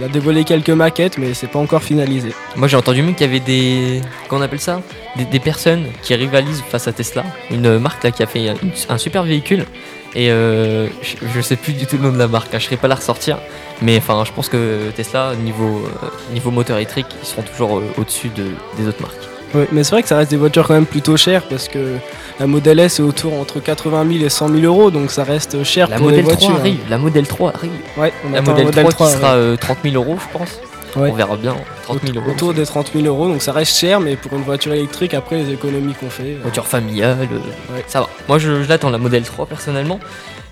Il 0.00 0.04
a 0.04 0.08
dévoilé 0.08 0.44
quelques 0.44 0.70
maquettes, 0.70 1.18
mais 1.18 1.34
c'est 1.34 1.46
pas 1.46 1.58
encore 1.58 1.82
finalisé. 1.82 2.32
Moi 2.56 2.68
j'ai 2.68 2.76
entendu 2.76 3.02
même 3.02 3.14
qu'il 3.14 3.26
y 3.26 3.30
avait 3.30 3.40
des. 3.40 4.00
Comment 4.28 4.40
on 4.40 4.44
appelle 4.44 4.60
ça? 4.60 4.80
Des, 5.16 5.40
personnes 5.40 5.86
qui 6.02 6.14
rivalisent 6.14 6.62
face 6.62 6.88
à 6.88 6.92
Tesla. 6.92 7.24
Une 7.50 7.78
marque 7.78 8.02
là 8.04 8.10
qui 8.10 8.22
a 8.22 8.26
fait 8.26 8.54
un 8.88 8.98
super 8.98 9.24
véhicule. 9.24 9.66
Et 10.14 10.30
euh, 10.30 10.88
je, 11.02 11.16
je 11.34 11.40
sais 11.40 11.56
plus 11.56 11.72
du 11.72 11.86
tout 11.86 11.96
le 11.96 12.02
nom 12.04 12.12
de 12.12 12.18
la 12.18 12.28
marque, 12.28 12.54
hein, 12.54 12.58
je 12.58 12.64
serais 12.64 12.76
pas 12.76 12.88
la 12.88 12.94
ressortir. 12.94 13.38
Mais 13.82 13.96
enfin, 13.98 14.24
je 14.24 14.32
pense 14.32 14.48
que 14.48 14.90
Tesla, 14.90 15.34
niveau, 15.36 15.84
euh, 16.02 16.06
niveau 16.32 16.50
moteur 16.50 16.76
électrique, 16.78 17.06
ils 17.22 17.26
seront 17.26 17.42
toujours 17.42 17.78
euh, 17.78 17.84
au-dessus 17.98 18.28
de- 18.28 18.54
des 18.78 18.88
autres 18.88 19.02
marques. 19.02 19.29
Mais 19.72 19.82
c'est 19.84 19.90
vrai 19.90 20.02
que 20.02 20.08
ça 20.08 20.16
reste 20.16 20.30
des 20.30 20.36
voitures 20.36 20.66
quand 20.66 20.74
même 20.74 20.86
plutôt 20.86 21.16
chères 21.16 21.42
parce 21.48 21.66
que 21.68 21.96
la 22.38 22.46
Model 22.46 22.78
S 22.78 23.00
est 23.00 23.02
autour 23.02 23.34
entre 23.34 23.58
80 23.60 24.06
000 24.12 24.24
et 24.24 24.28
100 24.28 24.48
000 24.48 24.60
euros, 24.62 24.90
donc 24.90 25.10
ça 25.10 25.24
reste 25.24 25.64
cher 25.64 25.88
La 25.88 25.96
pour 25.96 26.06
modèle 26.06 26.20
les 26.20 26.24
voitures. 26.24 26.48
3 26.50 26.60
arrive, 26.60 26.78
la 26.88 26.98
modèle 26.98 27.26
3 27.26 27.52
arrive. 27.54 27.70
hein. 27.72 28.00
Ouais, 28.00 28.12
on 28.26 28.30
La 28.32 28.42
modèle 28.42 28.70
3 28.70 28.92
qui 28.92 29.06
sera 29.12 29.34
euh, 29.34 29.56
30 29.56 29.78
000 29.84 29.94
euros, 29.96 30.16
je 30.20 30.38
pense. 30.38 30.60
Ouais. 30.96 31.10
On 31.10 31.14
verra 31.14 31.36
bien. 31.36 31.54
30 31.84 32.00
000 32.04 32.18
euros. 32.18 32.30
Autour 32.30 32.52
des 32.54 32.64
30 32.66 32.90
000 32.94 33.06
euros, 33.06 33.28
donc 33.28 33.42
ça 33.42 33.52
reste 33.52 33.76
cher, 33.76 34.00
mais 34.00 34.16
pour 34.16 34.32
une 34.36 34.42
voiture 34.42 34.72
électrique, 34.72 35.14
après 35.14 35.36
les 35.36 35.52
économies 35.52 35.94
qu'on 35.94 36.10
fait. 36.10 36.22
euh, 36.34 36.38
Voiture 36.42 36.66
familiale, 36.66 37.16
euh, 37.32 37.74
Ouais. 37.74 37.84
ça 37.86 38.00
va. 38.00 38.08
Moi 38.28 38.38
je, 38.38 38.62
je 38.62 38.68
l'attends 38.68 38.90
la 38.90 38.98
modèle 38.98 39.22
3 39.24 39.46
personnellement. 39.46 40.00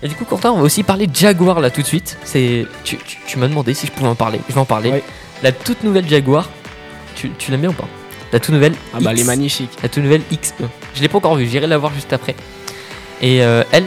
Et 0.01 0.07
du 0.07 0.15
coup 0.15 0.23
Quentin, 0.23 0.51
on 0.51 0.57
va 0.57 0.63
aussi 0.63 0.83
parler 0.83 1.07
de 1.07 1.15
Jaguar 1.15 1.59
là 1.59 1.69
tout 1.69 1.81
de 1.81 1.87
suite. 1.87 2.17
C'est 2.23 2.65
tu, 2.85 2.97
tu- 2.97 3.17
tu 3.27 3.37
m'as 3.37 3.47
demandé 3.49 3.73
si 3.73 3.85
je 3.87 3.91
pouvais 3.91 4.07
en 4.09 4.15
parler. 4.15 4.39
Je 4.47 4.53
vais 4.53 4.59
en 4.61 4.65
parler. 4.65 4.91
Ouais. 4.91 5.03
La 5.43 5.51
toute 5.51 5.83
nouvelle 5.83 6.07
Jaguar. 6.07 6.49
Tu, 7.15 7.31
tu 7.37 7.51
l'aimes 7.51 7.59
bien 7.61 7.69
ou 7.71 7.73
pas? 7.73 7.87
La 8.31 8.39
toute 8.39 8.53
nouvelle 8.53 8.73
Ah 8.93 8.97
bah 9.01 9.09
elle 9.11 9.17
est 9.17 9.21
X. 9.21 9.27
magnifique. 9.27 9.71
La 9.81 9.89
toute 9.89 10.03
nouvelle 10.03 10.21
XE. 10.31 10.53
Je 10.95 11.01
l'ai 11.01 11.07
pas 11.07 11.17
encore 11.17 11.35
vue, 11.35 11.45
j'irai 11.47 11.67
la 11.67 11.77
voir 11.77 11.93
juste 11.93 12.13
après. 12.13 12.35
Et 13.21 13.43
euh, 13.43 13.63
elle, 13.71 13.85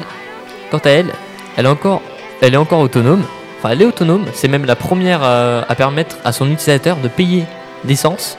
quant 0.70 0.78
à 0.78 0.90
elle, 0.90 1.12
elle 1.56 1.66
est 1.66 1.68
encore, 1.68 2.02
elle 2.40 2.54
est 2.54 2.58
encore 2.58 2.80
autonome. 2.80 3.22
enfin 3.58 3.70
elle 3.70 3.82
est 3.82 3.86
autonome, 3.86 4.24
c'est 4.34 4.48
même 4.48 4.64
la 4.64 4.76
première 4.76 5.22
à 5.22 5.74
permettre 5.76 6.16
à 6.24 6.32
son 6.32 6.46
utilisateur 6.50 6.96
de 6.96 7.08
payer 7.08 7.44
l'essence 7.84 8.36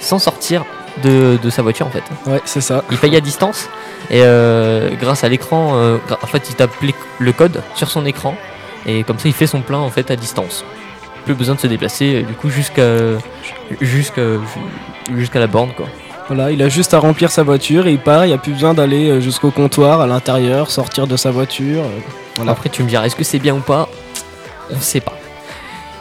sans 0.00 0.18
sortir 0.18 0.64
de, 1.02 1.38
de 1.42 1.50
sa 1.50 1.62
voiture 1.62 1.86
en 1.86 1.90
fait. 1.90 2.02
Ouais, 2.26 2.40
c'est 2.44 2.60
ça. 2.60 2.84
Il 2.90 2.98
paye 2.98 3.16
à 3.16 3.20
distance 3.20 3.68
et 4.10 4.22
euh, 4.22 4.90
grâce 5.00 5.24
à 5.24 5.28
l'écran, 5.28 5.72
euh, 5.74 5.98
en 6.22 6.26
fait 6.26 6.48
il 6.50 6.54
tape 6.56 6.70
le 7.18 7.32
code 7.32 7.62
sur 7.74 7.90
son 7.90 8.04
écran 8.06 8.34
et 8.86 9.02
comme 9.04 9.18
ça 9.18 9.28
il 9.28 9.34
fait 9.34 9.46
son 9.46 9.60
plein 9.62 9.78
en 9.78 9.90
fait 9.90 10.10
à 10.10 10.16
distance. 10.16 10.64
Plus 11.24 11.34
besoin 11.34 11.54
de 11.54 11.60
se 11.60 11.66
déplacer 11.66 12.16
euh, 12.16 12.22
du 12.22 12.32
coup 12.34 12.50
jusqu'à 12.50 12.82
jusqu'à 13.80 14.22
jusqu'à 15.16 15.38
la 15.40 15.46
borne 15.46 15.70
quoi. 15.76 15.86
Voilà, 16.28 16.52
il 16.52 16.62
a 16.62 16.68
juste 16.68 16.94
à 16.94 16.98
remplir 17.00 17.30
sa 17.32 17.42
voiture 17.42 17.88
et 17.88 17.92
il 17.92 17.98
part. 17.98 18.24
Il 18.24 18.28
n'y 18.28 18.34
a 18.34 18.38
plus 18.38 18.52
besoin 18.52 18.72
d'aller 18.72 19.10
euh, 19.10 19.20
jusqu'au 19.20 19.50
comptoir 19.50 20.00
à 20.00 20.06
l'intérieur, 20.06 20.70
sortir 20.70 21.08
de 21.08 21.16
sa 21.16 21.32
voiture. 21.32 21.82
euh, 21.82 21.98
Voilà. 22.36 22.52
Après, 22.52 22.68
tu 22.68 22.84
me 22.84 22.88
diras, 22.88 23.04
est-ce 23.04 23.16
que 23.16 23.24
c'est 23.24 23.40
bien 23.40 23.54
ou 23.56 23.60
pas? 23.60 23.88
On 24.70 24.76
ne 24.76 24.80
sait 24.80 25.00
pas. 25.00 25.16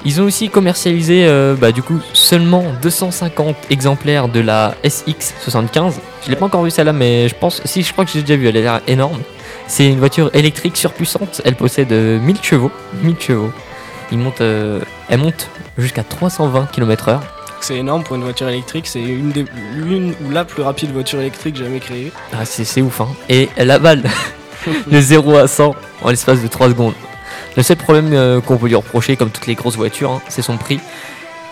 Ils 0.06 0.22
ont 0.22 0.26
aussi 0.26 0.50
commercialisé, 0.50 1.26
euh, 1.28 1.56
bah, 1.60 1.72
du 1.72 1.82
coup, 1.82 2.00
seulement 2.14 2.64
250 2.84 3.56
exemplaires 3.72 4.28
de 4.28 4.40
la 4.40 4.76
SX75. 4.86 5.94
Je 6.24 6.30
l'ai 6.30 6.36
pas 6.36 6.46
encore 6.46 6.64
vu 6.64 6.70
celle-là, 6.70 6.94
mais 6.94 7.28
je 7.28 7.34
pense, 7.36 7.62
si, 7.66 7.82
je 7.82 7.92
crois 7.92 8.06
que 8.06 8.12
j'ai 8.12 8.22
déjà 8.22 8.36
vu. 8.36 8.48
Elle 8.48 8.58
a 8.58 8.62
l'air 8.62 8.82
énorme. 8.88 9.20
C'est 9.66 9.88
une 9.88 9.98
voiture 10.00 10.30
électrique 10.36 10.78
surpuissante. 10.78 11.42
Elle 11.44 11.56
possède 11.56 11.92
euh, 11.92 12.20
1000 12.20 12.38
chevaux. 12.44 12.72
1000 13.02 13.16
chevaux. 13.20 13.52
Il 14.12 14.18
monte, 14.18 14.42
euh, 14.42 14.80
elle 15.08 15.20
monte 15.20 15.50
jusqu'à 15.78 16.04
320 16.04 16.68
km/h. 16.72 17.20
C'est 17.62 17.76
énorme 17.76 18.04
pour 18.04 18.16
une 18.16 18.24
voiture 18.24 18.48
électrique. 18.48 18.88
C'est 18.88 19.02
une, 19.02 19.32
des, 19.32 19.46
l'une 19.76 20.14
ou 20.26 20.32
la 20.32 20.46
plus 20.46 20.64
rapide 20.64 20.92
voiture 20.92 21.20
électrique 21.20 21.56
jamais 21.58 21.80
créée. 21.80 22.12
Ah, 22.34 22.46
c'est 22.46 22.64
c'est 22.64 22.82
ouf, 22.82 23.02
hein. 23.02 23.10
Et 23.28 23.50
elle 23.58 23.70
avale 23.72 24.04
le 24.92 25.02
0 25.02 25.36
à 25.38 25.48
100 25.48 25.76
en 26.02 26.10
l'espace 26.10 26.42
de 26.42 26.48
3 26.48 26.70
secondes. 26.70 26.94
Le 27.58 27.64
seul 27.64 27.78
problème 27.78 28.12
euh, 28.14 28.40
qu'on 28.42 28.58
peut 28.58 28.68
lui 28.68 28.76
reprocher, 28.76 29.16
comme 29.18 29.30
toutes 29.30 29.48
les 29.48 29.56
grosses 29.56 29.76
voitures, 29.76 30.12
hein, 30.12 30.22
c'est 30.30 30.42
son 30.42 30.58
prix 30.58 30.80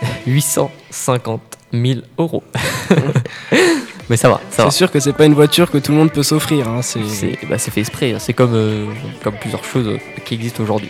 850 0.28 1.42
000 1.74 2.00
euros. 2.18 2.44
Mais 4.10 4.16
ça 4.16 4.30
va, 4.30 4.40
ça 4.52 4.64
va. 4.64 4.72
C'est 4.72 4.78
sûr 4.78 4.90
que 4.92 5.00
c'est 5.02 5.12
pas 5.12 5.26
une 5.26 5.34
voiture 5.34 5.70
que 5.70 5.78
tout 5.78 5.92
le 5.92 5.98
monde 5.98 6.12
peut 6.14 6.24
s'offrir. 6.24 6.70
hein, 6.70 6.82
C'est 6.82 7.04
C'est 7.06 7.38
bah, 7.50 7.58
c'est 7.58 7.72
fait 7.72 7.82
exprès, 7.82 8.14
hein. 8.14 8.20
c'est 8.20 8.32
comme, 8.34 8.54
euh, 8.54 8.86
comme 9.22 9.36
plusieurs 9.36 9.66
choses 9.66 9.98
qui 10.24 10.36
existent 10.36 10.64
aujourd'hui. 10.64 10.90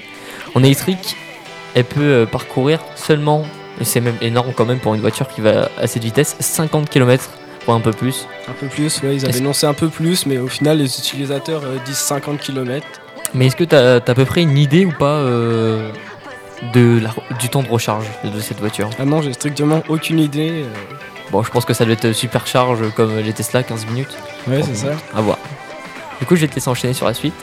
En 0.54 0.64
électrique, 0.64 1.16
elle 1.78 1.86
peut 1.86 2.02
euh, 2.02 2.26
parcourir 2.26 2.80
seulement, 2.96 3.44
et 3.80 3.86
c'est 3.86 4.02
même 4.02 4.18
énorme 4.22 4.52
quand 4.56 4.66
même 4.66 4.80
pour 4.80 4.96
une 4.96 5.02
voiture 5.02 5.28
qui 5.28 5.42
va 5.42 5.70
à 5.78 5.86
cette 5.88 6.04
vitesse, 6.04 6.36
50 6.40 6.90
km 6.90 7.30
pour 7.66 7.76
un 7.76 7.80
peu 7.80 7.92
plus. 7.92 8.26
un 8.50 8.54
peu 8.54 8.66
plus. 8.68 9.02
Ouais, 9.04 9.16
ils 9.16 9.26
avaient 9.26 9.38
annoncé 9.38 9.68
un 9.68 9.74
peu 9.76 9.90
plus, 9.90 10.26
mais 10.26 10.38
au 10.40 10.48
final, 10.48 10.78
les 10.80 10.98
utilisateurs 10.98 11.62
euh, 11.66 11.78
disent 11.86 11.98
50 11.98 12.40
km. 12.40 12.86
Mais 13.36 13.48
est-ce 13.48 13.56
que 13.56 13.64
tu 13.64 13.76
as, 13.76 13.96
à 13.96 14.00
peu 14.02 14.26
près 14.26 14.42
une 14.42 14.58
idée 14.58 14.86
ou 14.86 14.92
pas 14.92 15.18
euh, 15.18 15.92
de 16.74 17.00
la- 17.00 17.14
du 17.38 17.50
temps 17.50 17.62
de 17.62 17.68
recharge 17.70 18.06
de, 18.24 18.40
cette 18.40 18.60
voiture? 18.60 18.90
Ah 19.00 19.06
non, 19.06 19.22
j'ai 19.22 19.34
strictement 19.34 19.84
aucune 19.90 20.20
idée. 20.20 20.64
euh, 20.64 20.70
Bon, 21.30 21.44
je 21.44 21.52
pense 21.52 21.66
que 21.66 21.74
ça 21.74 21.84
doit 21.84 21.94
être 21.94 22.14
super 22.14 22.48
charge 22.48 22.80
comme 22.96 23.18
les 23.18 23.34
Tesla, 23.34 23.62
15 23.62 23.86
minutes. 23.88 24.18
Ouais, 24.48 24.62
c'est 24.64 24.76
ça. 24.76 24.94
À 25.14 25.22
voir. 25.22 25.38
Du 26.20 26.26
coup, 26.26 26.36
je 26.38 26.42
vais 26.42 26.48
te 26.48 26.56
laisser 26.56 26.70
enchaîner 26.70 26.94
sur 26.94 27.06
la 27.06 27.14
suite. 27.14 27.34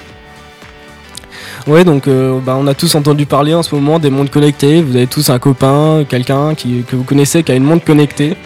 Ouais, 1.67 1.83
donc 1.83 2.09
euh, 2.09 2.41
bah, 2.41 2.57
on 2.59 2.67
a 2.67 2.75
tous 2.75 2.95
entendu 2.95 3.25
parler 3.25 3.55
en 3.55 3.63
ce 3.63 3.75
moment 3.75 3.99
des 3.99 4.11
montres 4.11 4.31
connectées. 4.31 4.83
Vous 4.83 4.97
avez 4.97 5.07
tous 5.07 5.31
un 5.31 5.39
copain, 5.39 6.05
quelqu'un 6.07 6.55
que 6.55 6.95
vous 6.95 7.05
connaissez 7.05 7.43
qui 7.43 7.53
a 7.53 7.55
une 7.55 7.65
montre 7.65 7.85
connectée. 7.85 8.37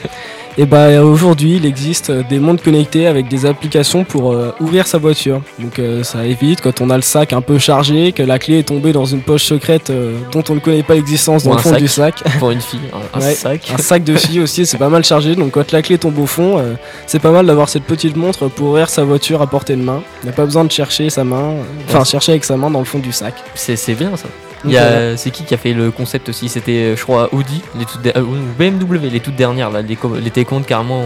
Et 0.61 0.67
bah 0.67 1.01
aujourd'hui, 1.05 1.55
il 1.55 1.67
existe 1.67 2.11
des 2.11 2.41
montres 2.41 2.65
connectées 2.65 3.07
avec 3.07 3.29
des 3.29 3.47
applications 3.47 4.03
pour 4.03 4.33
euh, 4.33 4.51
ouvrir 4.59 4.89
sa 4.89 4.99
voiture. 4.99 5.41
Donc 5.61 5.79
euh, 5.79 6.03
ça 6.03 6.27
évite 6.27 6.61
quand 6.63 6.81
on 6.81 6.91
a 6.91 6.97
le 6.97 7.03
sac 7.03 7.33
un 7.33 7.43
peu 7.43 7.61
chargé, 7.61 8.11
que 8.11 8.25
la 8.25 8.41
clé 8.41 8.59
est 8.59 8.63
tombée 8.65 8.93
dans 8.93 9.05
une 9.05 9.21
poche 9.21 9.45
secrète 9.45 9.91
euh, 9.91 10.19
dont 10.33 10.43
on 10.49 10.57
ne 10.57 10.59
connaît 10.61 10.83
pas 10.83 10.95
l'existence 10.95 11.45
dans 11.45 11.53
le 11.53 11.59
fond 11.59 11.71
sac. 11.71 11.79
du 11.79 11.87
sac. 11.87 12.25
Pour 12.41 12.51
une 12.51 12.61
fille, 12.61 12.81
un, 13.15 13.21
Ouais, 13.21 13.35
sac. 13.35 13.71
Un 13.73 13.79
sac 13.79 14.03
de 14.03 14.17
fille 14.17 14.41
aussi, 14.41 14.67
c'est 14.67 14.79
pas 14.79 14.89
mal 14.89 15.05
chargé. 15.05 15.37
Donc 15.37 15.53
quand 15.53 15.71
la 15.71 15.81
clé 15.81 15.97
tombe 15.97 16.19
au 16.19 16.27
fond, 16.27 16.61
c'est 17.07 17.21
pas 17.21 17.31
mal 17.31 17.47
d'avoir 17.47 17.69
cette 17.69 17.85
petite 17.85 18.17
montre 18.17 18.49
pour 18.49 18.71
ouvrir 18.71 18.89
sa 18.91 19.05
voiture 19.05 19.41
à 19.41 19.47
portée 19.47 19.77
de 19.77 19.83
main. 19.83 20.03
Il 20.23 20.27
n'y 20.27 20.31
a 20.31 20.35
pas 20.35 20.45
besoin 20.45 20.65
de 20.65 20.73
chercher 20.73 21.09
sa 21.09 21.23
main, 21.23 21.55
enfin 21.89 22.01
Ouais. 22.01 22.05
chercher 22.05 22.33
avec 22.33 22.45
sa 22.45 22.57
main 22.57 22.69
dans 22.69 22.81
le 22.81 22.85
fond 22.85 22.99
du 22.99 23.13
sac. 23.13 23.35
C'est 23.55 23.95
bien 23.95 24.17
ça. 24.17 24.27
C'est 25.17 25.31
qui 25.31 25.45
qui 25.45 25.55
a 25.55 25.57
fait 25.57 25.73
le 25.73 25.91
concept 25.91 26.29
aussi? 26.29 26.49
C'était, 26.49 26.73
euh, 26.93 26.97
je 26.97 27.03
crois, 27.03 27.33
Audi, 27.33 27.63
les 27.79 27.85
toutes 27.85 28.03
der- 28.03 28.17
euh, 28.17 28.25
BMW, 28.59 29.09
les 29.11 29.21
toutes 29.21 29.37
dernières, 29.37 29.71
là, 29.71 29.83
les, 29.83 29.97
les 30.23 30.31
télécommandes 30.31 30.67
carrément 30.67 31.05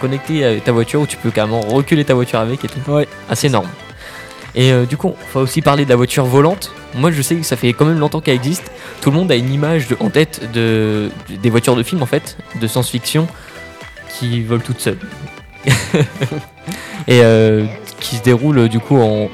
connectées 0.00 0.44
à 0.44 0.60
ta 0.60 0.72
voiture 0.72 1.00
où 1.00 1.06
tu 1.06 1.16
peux 1.16 1.30
carrément 1.30 1.60
reculer 1.60 2.04
ta 2.04 2.14
voiture 2.14 2.38
avec 2.38 2.64
et 2.64 2.68
tout. 2.68 2.90
Ouais. 2.90 3.06
Assez 3.28 3.46
énorme. 3.48 3.68
Et 4.54 4.70
euh, 4.72 4.84
du 4.84 4.96
coup, 4.96 5.08
on 5.34 5.38
va 5.38 5.40
aussi 5.42 5.62
parler 5.62 5.84
de 5.84 5.90
la 5.90 5.96
voiture 5.96 6.24
volante. 6.26 6.72
Moi, 6.94 7.10
je 7.10 7.22
sais 7.22 7.36
que 7.36 7.42
ça 7.42 7.56
fait 7.56 7.72
quand 7.72 7.86
même 7.86 7.98
longtemps 7.98 8.20
qu'elle 8.20 8.34
existe. 8.34 8.70
Tout 9.00 9.10
le 9.10 9.16
monde 9.16 9.32
a 9.32 9.36
une 9.36 9.52
image 9.52 9.88
de- 9.88 9.96
en 10.00 10.10
tête 10.10 10.52
de, 10.52 11.10
des 11.42 11.48
voitures 11.50 11.74
de 11.76 11.82
film, 11.82 12.02
en 12.02 12.06
fait, 12.06 12.36
de 12.60 12.66
science-fiction, 12.66 13.26
qui 14.18 14.42
volent 14.42 14.62
toutes 14.64 14.80
seules. 14.80 14.98
et 17.08 17.20
euh, 17.22 17.64
qui 18.00 18.16
se 18.16 18.22
déroulent 18.22 18.68
du 18.68 18.78
coup 18.80 18.98
en, 18.98 19.28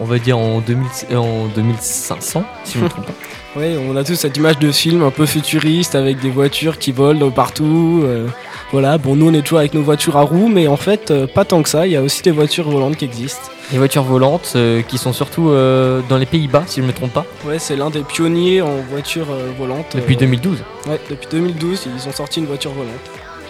on 0.00 0.04
va 0.04 0.18
dire 0.18 0.38
en, 0.38 0.60
2000 0.60 1.16
en 1.16 1.46
2500, 1.54 2.44
si 2.64 2.74
je 2.74 2.78
ne 2.78 2.84
me 2.84 2.88
trompe 2.88 3.06
pas. 3.06 3.12
Ouais, 3.56 3.76
on 3.88 3.94
a 3.94 4.02
tous 4.02 4.16
cette 4.16 4.36
image 4.36 4.58
de 4.58 4.72
film 4.72 5.04
un 5.04 5.12
peu 5.12 5.26
futuriste 5.26 5.94
avec 5.94 6.18
des 6.18 6.28
voitures 6.28 6.76
qui 6.76 6.90
volent 6.90 7.30
partout. 7.30 8.02
euh, 8.04 8.26
voilà, 8.72 8.98
bon, 8.98 9.14
nous 9.14 9.28
on 9.28 9.32
est 9.32 9.42
toujours 9.42 9.60
avec 9.60 9.74
nos 9.74 9.82
voitures 9.84 10.16
à 10.16 10.22
roues, 10.22 10.48
mais 10.48 10.66
en 10.66 10.76
fait, 10.76 11.12
euh, 11.12 11.28
pas 11.28 11.44
tant 11.44 11.62
que 11.62 11.68
ça. 11.68 11.86
Il 11.86 11.92
y 11.92 11.96
a 11.96 12.02
aussi 12.02 12.20
des 12.22 12.32
voitures 12.32 12.68
volantes 12.68 12.96
qui 12.96 13.04
existent. 13.04 13.48
Les 13.70 13.78
voitures 13.78 14.02
volantes 14.02 14.54
euh, 14.56 14.82
qui 14.82 14.98
sont 14.98 15.12
surtout 15.12 15.50
euh, 15.50 16.00
dans 16.08 16.18
les 16.18 16.26
Pays-Bas, 16.26 16.64
si 16.66 16.78
je 16.78 16.82
ne 16.82 16.88
me 16.88 16.92
trompe 16.92 17.12
pas, 17.12 17.24
Ouais, 17.46 17.60
c'est 17.60 17.76
l'un 17.76 17.90
des 17.90 18.00
pionniers 18.02 18.60
en 18.60 18.78
voitures 18.90 19.30
euh, 19.30 19.52
volantes. 19.56 19.94
depuis 19.94 20.16
euh, 20.16 20.18
2012. 20.18 20.58
Ouais, 20.88 21.00
depuis 21.08 21.28
2012, 21.30 21.86
ils 21.96 22.08
ont 22.08 22.12
sorti 22.12 22.40
une 22.40 22.46
voiture 22.46 22.72
volante. 22.72 22.90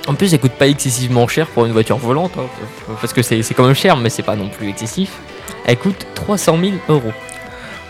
En 0.07 0.15
plus, 0.15 0.33
elle 0.35 0.41
coûte 0.41 0.53
pas 0.53 0.67
excessivement 0.69 1.27
cher 1.29 1.47
pour 1.47 1.65
une 1.65 1.73
voiture 1.73 1.97
volante, 1.97 2.33
hein, 2.39 2.43
parce 3.01 3.13
que 3.13 3.23
c'est 3.23 3.43
quand 3.55 3.65
même 3.65 3.75
cher, 3.75 3.97
mais 3.97 4.11
c'est 4.11 4.23
pas 4.23 4.37
non 4.37 4.49
plus 4.49 4.69
excessif. 4.69 5.11
Elle 5.67 5.79
coûte 5.79 6.07
300 6.15 6.59
000 6.61 6.73
euros. 6.91 7.13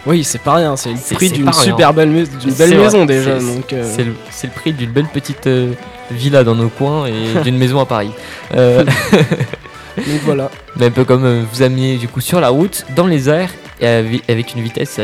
Oui, 0.07 0.23
c'est 0.23 0.41
pas 0.41 0.55
rien, 0.57 0.77
c'est 0.77 0.91
le 0.91 1.15
prix 1.15 1.31
d'une 1.31 1.51
super 1.53 1.93
belle, 1.95 2.11
mais- 2.11 2.25
belle 2.25 2.75
vrai, 2.75 2.85
maison 2.85 3.05
déjà. 3.07 3.41
c'est- 3.41 3.73
euh, 3.75 4.05
le, 4.05 4.15
le 4.45 4.51
prix 4.55 4.73
d'une 4.75 4.91
belle 4.91 5.07
petite 5.07 5.47
euh, 5.47 5.73
villa 6.11 6.45
dans 6.45 6.55
nos 6.55 6.69
coins 6.69 7.07
et 7.07 7.13
d'une 7.43 7.57
maison 7.57 7.81
à 7.81 7.87
Paris. 7.87 8.11
Euh, 8.55 8.85
donc 9.97 10.21
voilà. 10.25 10.51
mais 10.77 10.87
un 10.87 10.91
peu 10.91 11.05
comme 11.05 11.25
euh, 11.25 11.43
vous 11.53 11.63
amener 11.63 11.97
du 11.97 12.07
coup 12.07 12.21
sur 12.21 12.39
la 12.41 12.51
route, 12.51 12.85
dans 12.95 13.07
les 13.07 13.29
airs, 13.31 13.51
et 13.81 13.87
avec 14.29 14.55
une 14.55 14.63
vitesse 14.63 15.01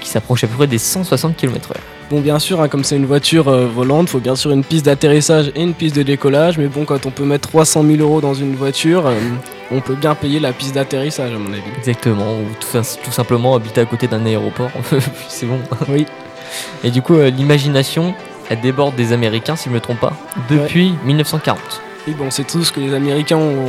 qui 0.00 0.08
s'approche 0.08 0.44
à 0.44 0.46
peu 0.46 0.54
près 0.56 0.66
des 0.66 0.78
160 0.78 1.36
km/h. 1.36 1.76
Bon, 2.08 2.20
bien 2.20 2.38
sûr, 2.38 2.60
hein, 2.60 2.68
comme 2.68 2.84
c'est 2.84 2.96
une 2.96 3.06
voiture 3.06 3.48
euh, 3.48 3.66
volante, 3.66 4.08
faut 4.08 4.20
bien 4.20 4.36
sûr 4.36 4.52
une 4.52 4.62
piste 4.62 4.86
d'atterrissage 4.86 5.50
et 5.56 5.62
une 5.62 5.74
piste 5.74 5.96
de 5.96 6.04
décollage. 6.04 6.56
Mais 6.56 6.68
bon, 6.68 6.84
quand 6.84 7.04
on 7.04 7.10
peut 7.10 7.24
mettre 7.24 7.48
300 7.48 7.82
000 7.82 7.96
euros 8.00 8.20
dans 8.20 8.34
une 8.34 8.54
voiture, 8.54 9.06
euh, 9.06 9.14
on 9.72 9.80
peut 9.80 9.96
bien 9.96 10.14
payer 10.14 10.38
la 10.38 10.52
piste 10.52 10.76
d'atterrissage, 10.76 11.32
à 11.32 11.38
mon 11.38 11.52
avis. 11.52 11.62
Exactement, 11.78 12.34
ou 12.34 12.44
tout, 12.60 12.78
tout 13.02 13.10
simplement 13.10 13.56
habiter 13.56 13.80
à 13.80 13.86
côté 13.86 14.06
d'un 14.06 14.24
aéroport, 14.24 14.70
c'est 15.28 15.46
bon. 15.46 15.58
Oui. 15.88 16.06
Et 16.84 16.92
du 16.92 17.02
coup, 17.02 17.14
euh, 17.14 17.30
l'imagination, 17.30 18.14
elle 18.50 18.60
déborde 18.60 18.94
des 18.94 19.12
Américains, 19.12 19.56
si 19.56 19.68
je 19.68 19.74
me 19.74 19.80
trompe 19.80 19.98
pas, 19.98 20.12
depuis 20.48 20.94
1940. 21.06 21.82
Et 22.08 22.12
bon, 22.12 22.30
c'est 22.30 22.44
tout 22.46 22.62
ce 22.62 22.70
que 22.70 22.78
les 22.78 22.94
Américains 22.94 23.36
ont, 23.36 23.66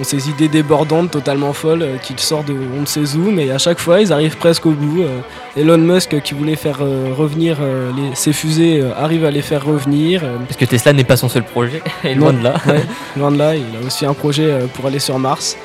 ont 0.00 0.02
ces 0.04 0.28
idées 0.28 0.48
débordantes, 0.48 1.12
totalement 1.12 1.52
folles, 1.52 1.82
euh, 1.82 1.96
qui 1.96 2.14
sortent 2.16 2.48
de 2.48 2.56
on 2.76 2.80
ne 2.80 2.86
sait 2.86 3.14
où, 3.14 3.30
mais 3.30 3.52
à 3.52 3.58
chaque 3.58 3.78
fois, 3.78 4.00
ils 4.00 4.12
arrivent 4.12 4.36
presque 4.36 4.66
au 4.66 4.72
bout. 4.72 5.02
euh. 5.02 5.20
Elon 5.56 5.78
Musk, 5.78 6.20
qui 6.22 6.34
voulait 6.34 6.56
faire 6.56 6.78
euh, 6.80 7.12
revenir 7.16 7.58
les- 7.96 8.14
ses 8.16 8.32
fusées, 8.32 8.82
arrive 8.98 9.24
à 9.24 9.30
les 9.30 9.42
faire 9.42 9.64
revenir. 9.64 10.22
Parce 10.48 10.56
que 10.56 10.64
Tesla 10.64 10.92
n'est 10.92 11.04
pas 11.04 11.16
son 11.16 11.28
seul 11.28 11.44
projet, 11.44 11.80
et 12.04 12.16
Non, 12.16 12.30
loin 12.30 12.32
de 12.32 12.42
là. 12.42 12.54
ouais, 12.66 12.82
loin 13.16 13.30
de 13.30 13.38
là, 13.38 13.54
il 13.54 13.62
a 13.80 13.86
aussi 13.86 14.04
un 14.06 14.14
projet 14.14 14.58
pour 14.74 14.86
aller 14.86 14.98
sur 14.98 15.16
Mars, 15.20 15.56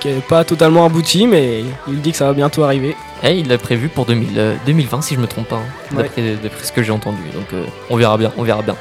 qui 0.00 0.08
est 0.08 0.26
pas 0.26 0.42
totalement 0.42 0.84
abouti, 0.84 1.28
mais 1.28 1.62
il 1.86 2.00
dit 2.00 2.10
que 2.10 2.16
ça 2.16 2.26
va 2.26 2.32
bientôt 2.32 2.64
arriver. 2.64 2.96
Et 3.22 3.34
il 3.38 3.46
l'a 3.48 3.58
prévu 3.58 3.88
pour 3.88 4.04
2000, 4.06 4.28
euh, 4.36 4.54
2020, 4.66 5.02
si 5.02 5.14
je 5.14 5.20
me 5.20 5.26
trompe 5.28 5.46
pas, 5.48 5.56
hein, 5.56 5.96
d'après 6.42 6.64
ce 6.64 6.72
que 6.72 6.82
j'ai 6.82 6.90
entendu. 6.92 7.18
Donc 7.34 7.52
euh, 7.52 7.62
on 7.88 7.96
verra 7.96 8.16
bien, 8.18 8.32
on 8.36 8.42
verra 8.42 8.62
bien. 8.62 8.74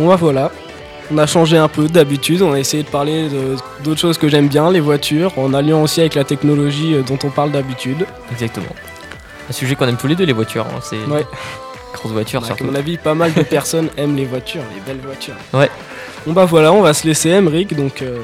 Bon 0.00 0.08
bah 0.08 0.16
voilà, 0.16 0.50
on 1.12 1.18
a 1.18 1.26
changé 1.26 1.56
un 1.58 1.68
peu 1.68 1.86
d'habitude, 1.88 2.42
on 2.42 2.52
a 2.52 2.58
essayé 2.58 2.82
de 2.82 2.88
parler 2.88 3.28
d'autres 3.82 4.00
choses 4.00 4.18
que 4.18 4.28
j'aime 4.28 4.48
bien, 4.48 4.70
les 4.70 4.80
voitures, 4.80 5.38
en 5.38 5.52
alliant 5.54 5.82
aussi 5.82 6.00
avec 6.00 6.14
la 6.14 6.24
technologie 6.24 6.94
euh, 6.94 7.02
dont 7.02 7.18
on 7.24 7.30
parle 7.30 7.50
d'habitude. 7.52 8.06
Exactement. 8.32 8.74
Un 9.48 9.52
sujet 9.52 9.74
qu'on 9.74 9.86
aime 9.86 9.96
tous 9.96 10.06
les 10.06 10.16
deux, 10.16 10.24
les 10.24 10.32
voitures. 10.32 10.64
hein, 10.66 10.80
C'est 10.82 10.96
Ouais. 11.04 11.26
grosses 11.92 12.12
voitures 12.12 12.40
Bah, 12.40 12.46
surtout. 12.48 12.64
À 12.64 12.66
mon 12.68 12.74
avis, 12.74 12.96
pas 12.96 13.14
mal 13.14 13.32
de 13.34 13.42
personnes 13.42 13.88
aiment 13.98 14.16
les 14.16 14.24
voitures, 14.24 14.62
les 14.74 14.80
belles 14.80 15.04
voitures. 15.04 15.34
Ouais. 15.52 15.70
Bon 16.26 16.32
bah 16.32 16.46
voilà, 16.46 16.72
on 16.72 16.80
va 16.80 16.94
se 16.94 17.06
laisser, 17.06 17.30
Emric, 17.30 17.76
donc 17.76 18.00
euh, 18.00 18.18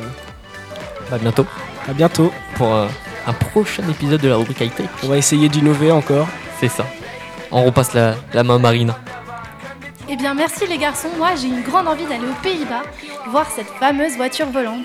À 1.13 1.19
bientôt 1.19 1.45
à 1.89 1.93
bientôt. 1.93 2.33
pour 2.57 2.75
euh, 2.75 2.87
un 3.27 3.33
prochain 3.35 3.83
épisode 3.91 4.21
de 4.23 4.29
la 4.29 4.37
rubrique 4.37 4.61
high 4.61 4.75
tech. 4.75 4.87
On 5.05 5.09
va 5.09 5.19
essayer 5.19 5.49
d'innover 5.51 5.91
encore. 5.93 6.27
C'est 6.61 6.69
ça. 6.69 6.87
On 7.51 7.63
repasse 7.65 7.93
la, 7.95 8.15
la 8.33 8.43
main 8.45 8.59
Marine. 8.59 8.95
Eh 10.13 10.17
bien, 10.17 10.35
merci 10.35 10.67
les 10.67 10.77
garçons. 10.77 11.07
Moi, 11.19 11.37
j'ai 11.41 11.47
une 11.47 11.63
grande 11.63 11.87
envie 11.87 12.05
d'aller 12.05 12.27
aux 12.27 12.43
Pays-Bas 12.43 12.83
voir 13.29 13.49
cette 13.49 13.69
fameuse 13.79 14.17
voiture 14.17 14.47
volante. 14.47 14.85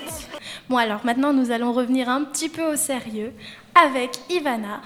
Bon, 0.68 0.76
alors 0.76 1.00
maintenant, 1.02 1.32
nous 1.32 1.50
allons 1.50 1.72
revenir 1.72 2.08
un 2.08 2.22
petit 2.22 2.48
peu 2.48 2.62
au 2.72 2.76
sérieux 2.76 3.32
avec 3.74 4.20
Ivana. 4.30 4.80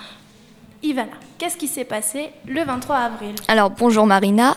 Ivana, 0.82 1.12
qu'est-ce 1.36 1.58
qui 1.58 1.68
s'est 1.68 1.84
passé 1.84 2.30
le 2.48 2.64
23 2.64 2.96
avril? 2.96 3.34
Alors, 3.48 3.68
bonjour 3.68 4.06
Marina. 4.06 4.56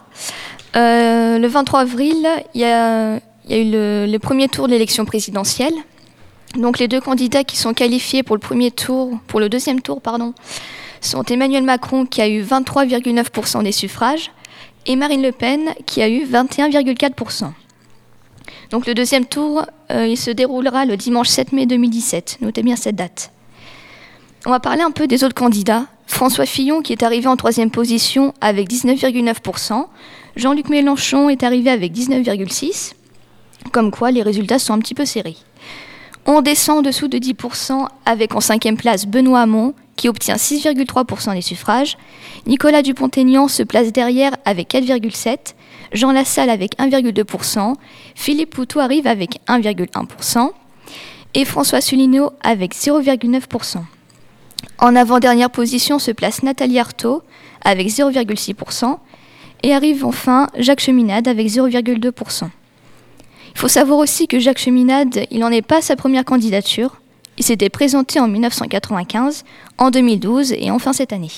Euh, 0.77 1.37
le 1.37 1.47
23 1.49 1.81
avril, 1.81 2.25
il 2.53 2.61
y 2.61 2.63
a, 2.63 3.17
eu 3.17 3.19
le, 3.49 4.05
le 4.09 4.17
premier 4.19 4.47
tour 4.47 4.67
de 4.67 4.71
l'élection 4.71 5.03
présidentielle. 5.03 5.75
Donc, 6.55 6.79
les 6.79 6.87
deux 6.87 7.01
candidats 7.01 7.43
qui 7.43 7.57
sont 7.57 7.73
qualifiés 7.73 8.23
pour 8.23 8.37
le 8.37 8.39
premier 8.39 8.71
tour, 8.71 9.19
pour 9.27 9.41
le 9.41 9.49
deuxième 9.49 9.81
tour, 9.81 9.99
pardon, 9.99 10.33
sont 11.01 11.23
Emmanuel 11.23 11.63
Macron 11.63 12.05
qui 12.05 12.21
a 12.21 12.29
eu 12.29 12.41
23,9% 12.41 13.63
des 13.63 13.73
suffrages 13.73 14.31
et 14.85 14.95
Marine 14.95 15.21
Le 15.21 15.31
Pen 15.31 15.73
qui 15.85 16.01
a 16.01 16.09
eu 16.09 16.25
21,4%. 16.25 17.51
Donc, 18.69 18.87
le 18.87 18.93
deuxième 18.93 19.25
tour, 19.25 19.65
euh, 19.91 20.07
il 20.07 20.17
se 20.17 20.31
déroulera 20.31 20.85
le 20.85 20.97
dimanche 20.97 21.29
7 21.29 21.51
mai 21.53 21.65
2017. 21.65 22.39
Notez 22.41 22.63
bien 22.63 22.75
cette 22.75 22.95
date. 22.95 23.31
On 24.45 24.49
va 24.49 24.59
parler 24.59 24.81
un 24.81 24.91
peu 24.91 25.07
des 25.07 25.23
autres 25.23 25.35
candidats. 25.35 25.85
François 26.05 26.45
Fillon 26.45 26.81
qui 26.81 26.91
est 26.91 27.03
arrivé 27.03 27.27
en 27.27 27.37
troisième 27.37 27.71
position 27.71 28.33
avec 28.41 28.69
19,9%. 28.69 29.85
Jean-Luc 30.35 30.69
Mélenchon 30.69 31.29
est 31.29 31.43
arrivé 31.43 31.69
avec 31.69 31.93
19,6%. 31.93 32.93
Comme 33.71 33.91
quoi 33.91 34.11
les 34.11 34.21
résultats 34.21 34.59
sont 34.59 34.73
un 34.73 34.79
petit 34.79 34.93
peu 34.93 35.05
serrés. 35.05 35.37
On 36.25 36.41
descend 36.41 36.79
en 36.79 36.81
dessous 36.81 37.09
de 37.09 37.17
10% 37.17 37.85
avec 38.05 38.33
en 38.33 38.39
cinquième 38.39 38.77
place 38.77 39.05
Benoît 39.05 39.41
Hamon 39.41 39.73
qui 39.97 40.07
obtient 40.07 40.35
6,3% 40.35 41.33
des 41.33 41.41
suffrages. 41.41 41.97
Nicolas 42.47 42.81
Dupont-Aignan 42.81 43.47
se 43.47 43.61
place 43.61 43.91
derrière 43.91 44.31
avec 44.45 44.73
4,7%. 44.73 45.53
Jean 45.91 46.11
Lassalle 46.11 46.49
avec 46.49 46.77
1,2%. 46.79 47.75
Philippe 48.15 48.51
Poutou 48.51 48.79
arrive 48.79 49.05
avec 49.05 49.41
1,1%. 49.47 50.49
Et 51.35 51.45
François 51.45 51.81
Soulineau 51.81 52.31
avec 52.41 52.73
0,9%. 52.73 53.79
En 54.79 54.95
avant-dernière 54.95 55.49
position 55.49 55.99
se 55.99 56.11
place 56.11 56.41
Nathalie 56.41 56.79
Arthaud 56.79 57.21
avec 57.63 57.87
0,6% 57.87 58.97
et 59.63 59.73
arrive 59.73 60.05
enfin 60.05 60.47
Jacques 60.57 60.81
Cheminade 60.81 61.27
avec 61.27 61.47
0,2%. 61.47 62.49
Il 63.55 63.59
faut 63.59 63.67
savoir 63.67 63.99
aussi 63.99 64.27
que 64.27 64.39
Jacques 64.39 64.57
Cheminade, 64.59 65.25
il 65.31 65.39
n'en 65.39 65.51
est 65.51 65.61
pas 65.61 65.81
sa 65.81 65.95
première 65.95 66.25
candidature. 66.25 66.99
Il 67.37 67.43
s'était 67.43 67.69
présenté 67.69 68.19
en 68.19 68.27
1995, 68.27 69.43
en 69.77 69.89
2012 69.89 70.53
et 70.53 70.69
enfin 70.71 70.93
cette 70.93 71.13
année. 71.13 71.31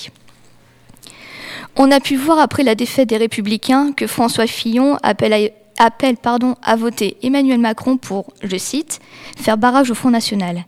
On 1.76 1.90
a 1.90 2.00
pu 2.00 2.16
voir 2.16 2.38
après 2.38 2.62
la 2.62 2.74
défaite 2.74 3.08
des 3.08 3.16
Républicains 3.16 3.92
que 3.92 4.06
François 4.06 4.46
Fillon 4.46 4.98
appelle 5.02 5.52
à, 5.78 5.90
pardon, 6.22 6.54
voter 6.78 7.16
Emmanuel 7.22 7.58
Macron 7.58 7.96
pour, 7.96 8.32
je 8.42 8.56
cite, 8.56 9.00
faire 9.36 9.58
barrage 9.58 9.90
au 9.90 9.94
Front 9.94 10.10
National. 10.10 10.64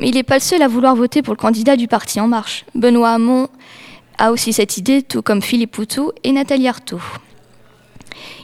Mais 0.00 0.08
il 0.08 0.14
n'est 0.14 0.22
pas 0.22 0.36
le 0.36 0.40
seul 0.40 0.62
à 0.62 0.68
vouloir 0.68 0.96
voter 0.96 1.20
pour 1.20 1.34
le 1.34 1.38
candidat 1.38 1.76
du 1.76 1.88
parti 1.88 2.20
En 2.20 2.26
Marche. 2.26 2.64
Benoît 2.74 3.10
Hamon 3.10 3.48
a 4.16 4.32
aussi 4.32 4.54
cette 4.54 4.78
idée, 4.78 5.02
tout 5.02 5.20
comme 5.20 5.42
Philippe 5.42 5.72
Poutou 5.72 6.12
et 6.24 6.32
Nathalie 6.32 6.68
Arthaud. 6.68 7.00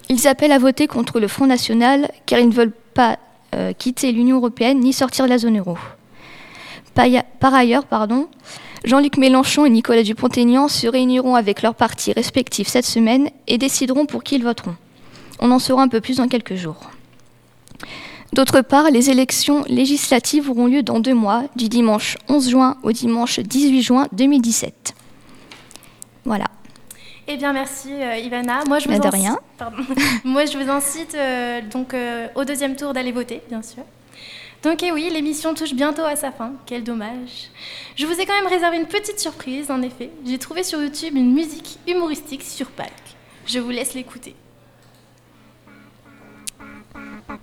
Ils 0.08 0.28
appellent 0.28 0.52
à 0.52 0.58
voter 0.58 0.86
contre 0.86 1.20
le 1.20 1.28
Front 1.28 1.46
National 1.46 2.10
car 2.26 2.38
ils 2.38 2.48
ne 2.48 2.54
veulent 2.54 2.72
pas 2.94 3.18
euh, 3.54 3.72
quitter 3.72 4.12
l'Union 4.12 4.36
européenne 4.36 4.80
ni 4.80 4.92
sortir 4.92 5.24
de 5.24 5.30
la 5.30 5.38
zone 5.38 5.58
euro. 5.58 5.76
Par, 6.94 7.54
ailleurs, 7.54 7.84
pardon, 7.84 8.28
Jean-Luc 8.84 9.18
Mélenchon 9.18 9.66
et 9.66 9.70
Nicolas 9.70 10.02
Dupont-Aignan 10.02 10.68
se 10.68 10.86
réuniront 10.86 11.34
avec 11.34 11.60
leurs 11.60 11.74
partis 11.74 12.12
respectifs 12.12 12.68
cette 12.68 12.86
semaine 12.86 13.28
et 13.46 13.58
décideront 13.58 14.06
pour 14.06 14.24
qui 14.24 14.36
ils 14.36 14.42
voteront. 14.42 14.76
On 15.40 15.50
en 15.50 15.58
saura 15.58 15.82
un 15.82 15.88
peu 15.88 16.00
plus 16.00 16.16
dans 16.16 16.28
quelques 16.28 16.54
jours. 16.54 16.90
D'autre 18.32 18.62
part, 18.62 18.90
les 18.90 19.10
élections 19.10 19.64
législatives 19.68 20.50
auront 20.50 20.66
lieu 20.66 20.82
dans 20.82 20.98
deux 21.00 21.14
mois, 21.14 21.44
du 21.54 21.68
dimanche 21.68 22.16
11 22.28 22.48
juin 22.48 22.76
au 22.82 22.92
dimanche 22.92 23.40
18 23.40 23.82
juin 23.82 24.06
2017. 24.12 24.94
Voilà. 26.24 26.46
Eh 27.28 27.36
bien, 27.36 27.52
merci 27.52 27.92
euh, 27.92 28.16
Ivana. 28.18 28.62
Moi, 28.66 28.78
je 28.78 28.88
vous 28.88 28.98
Bah, 28.98 29.10
de 29.10 29.14
rien. 29.14 29.38
Pardon. 29.58 29.78
Moi, 30.24 30.44
je 30.44 30.56
vous 30.56 30.70
incite 30.70 31.14
euh, 31.14 31.60
donc 31.60 31.92
euh, 31.92 32.28
au 32.36 32.44
deuxième 32.44 32.76
tour 32.76 32.92
d'aller 32.92 33.10
voter, 33.12 33.42
bien 33.48 33.62
sûr. 33.62 33.82
Donc, 34.62 34.82
et 34.82 34.92
oui, 34.92 35.10
l'émission 35.12 35.54
touche 35.54 35.74
bientôt 35.74 36.04
à 36.04 36.16
sa 36.16 36.30
fin. 36.30 36.52
Quel 36.66 36.84
dommage. 36.84 37.50
Je 37.96 38.06
vous 38.06 38.18
ai 38.20 38.26
quand 38.26 38.34
même 38.34 38.46
réservé 38.46 38.76
une 38.76 38.86
petite 38.86 39.18
surprise, 39.18 39.70
en 39.70 39.82
effet. 39.82 40.10
J'ai 40.24 40.38
trouvé 40.38 40.62
sur 40.62 40.80
YouTube 40.80 41.16
une 41.16 41.32
musique 41.32 41.78
humoristique 41.88 42.42
sur 42.42 42.68
Pâques. 42.68 42.92
Je 43.46 43.58
vous 43.58 43.70
laisse 43.70 43.94
l'écouter. 43.94 44.34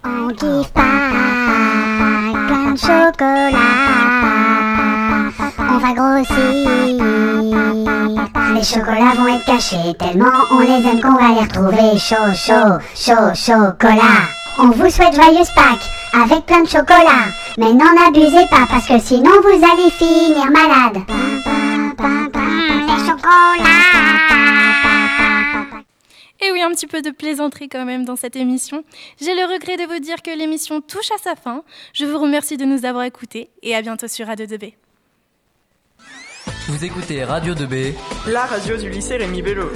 On 0.05 0.29
kiffe 0.29 0.71
pas, 0.73 0.81
plein 2.47 2.71
de 2.71 2.77
chocolat. 2.77 3.51
On 5.59 5.77
va 5.77 5.93
grossir. 5.93 7.92
Les 8.53 8.63
chocolats 8.63 9.15
vont 9.15 9.27
être 9.27 9.45
cachés 9.45 9.93
tellement 9.97 10.31
on 10.51 10.59
les 10.59 10.87
aime 10.87 11.01
qu'on 11.01 11.13
va 11.13 11.29
les 11.29 11.41
retrouver 11.41 11.97
chaud, 11.97 12.33
chaud, 12.35 12.77
chaud, 12.95 13.33
chocolat. 13.33 14.27
On 14.59 14.69
vous 14.69 14.89
souhaite 14.89 15.15
joyeuse 15.15 15.49
Pâques 15.55 15.89
avec 16.13 16.45
plein 16.45 16.61
de 16.61 16.67
chocolat. 16.67 17.25
Mais 17.57 17.73
n'en 17.73 18.07
abusez 18.07 18.45
pas 18.51 18.67
parce 18.69 18.87
que 18.87 18.99
sinon 18.99 19.31
vous 19.41 19.65
allez 19.65 19.89
finir 19.89 20.51
malade. 20.51 21.03
Et 26.45 26.51
oui, 26.51 26.61
un 26.61 26.71
petit 26.71 26.87
peu 26.87 27.01
de 27.01 27.09
plaisanterie 27.09 27.69
quand 27.69 27.85
même 27.85 28.05
dans 28.05 28.17
cette 28.17 28.35
émission. 28.35 28.83
J'ai 29.19 29.33
le 29.33 29.51
regret 29.51 29.77
de 29.77 29.91
vous 29.91 29.99
dire 29.99 30.21
que 30.21 30.37
l'émission 30.37 30.81
touche 30.81 31.11
à 31.11 31.17
sa 31.17 31.35
fin. 31.35 31.63
Je 31.93 32.05
vous 32.05 32.19
remercie 32.19 32.57
de 32.57 32.65
nous 32.65 32.85
avoir 32.85 33.05
écoutés 33.05 33.49
et 33.63 33.75
à 33.75 33.81
bientôt 33.81 34.07
sur 34.07 34.27
Radio 34.27 34.45
2B. 34.45 34.73
Vous 36.67 36.83
écoutez 36.83 37.23
Radio 37.23 37.53
2B. 37.53 37.93
La 38.27 38.45
radio 38.45 38.77
du 38.77 38.89
lycée 38.89 39.17
Rémi 39.17 39.41
Bello. 39.41 39.69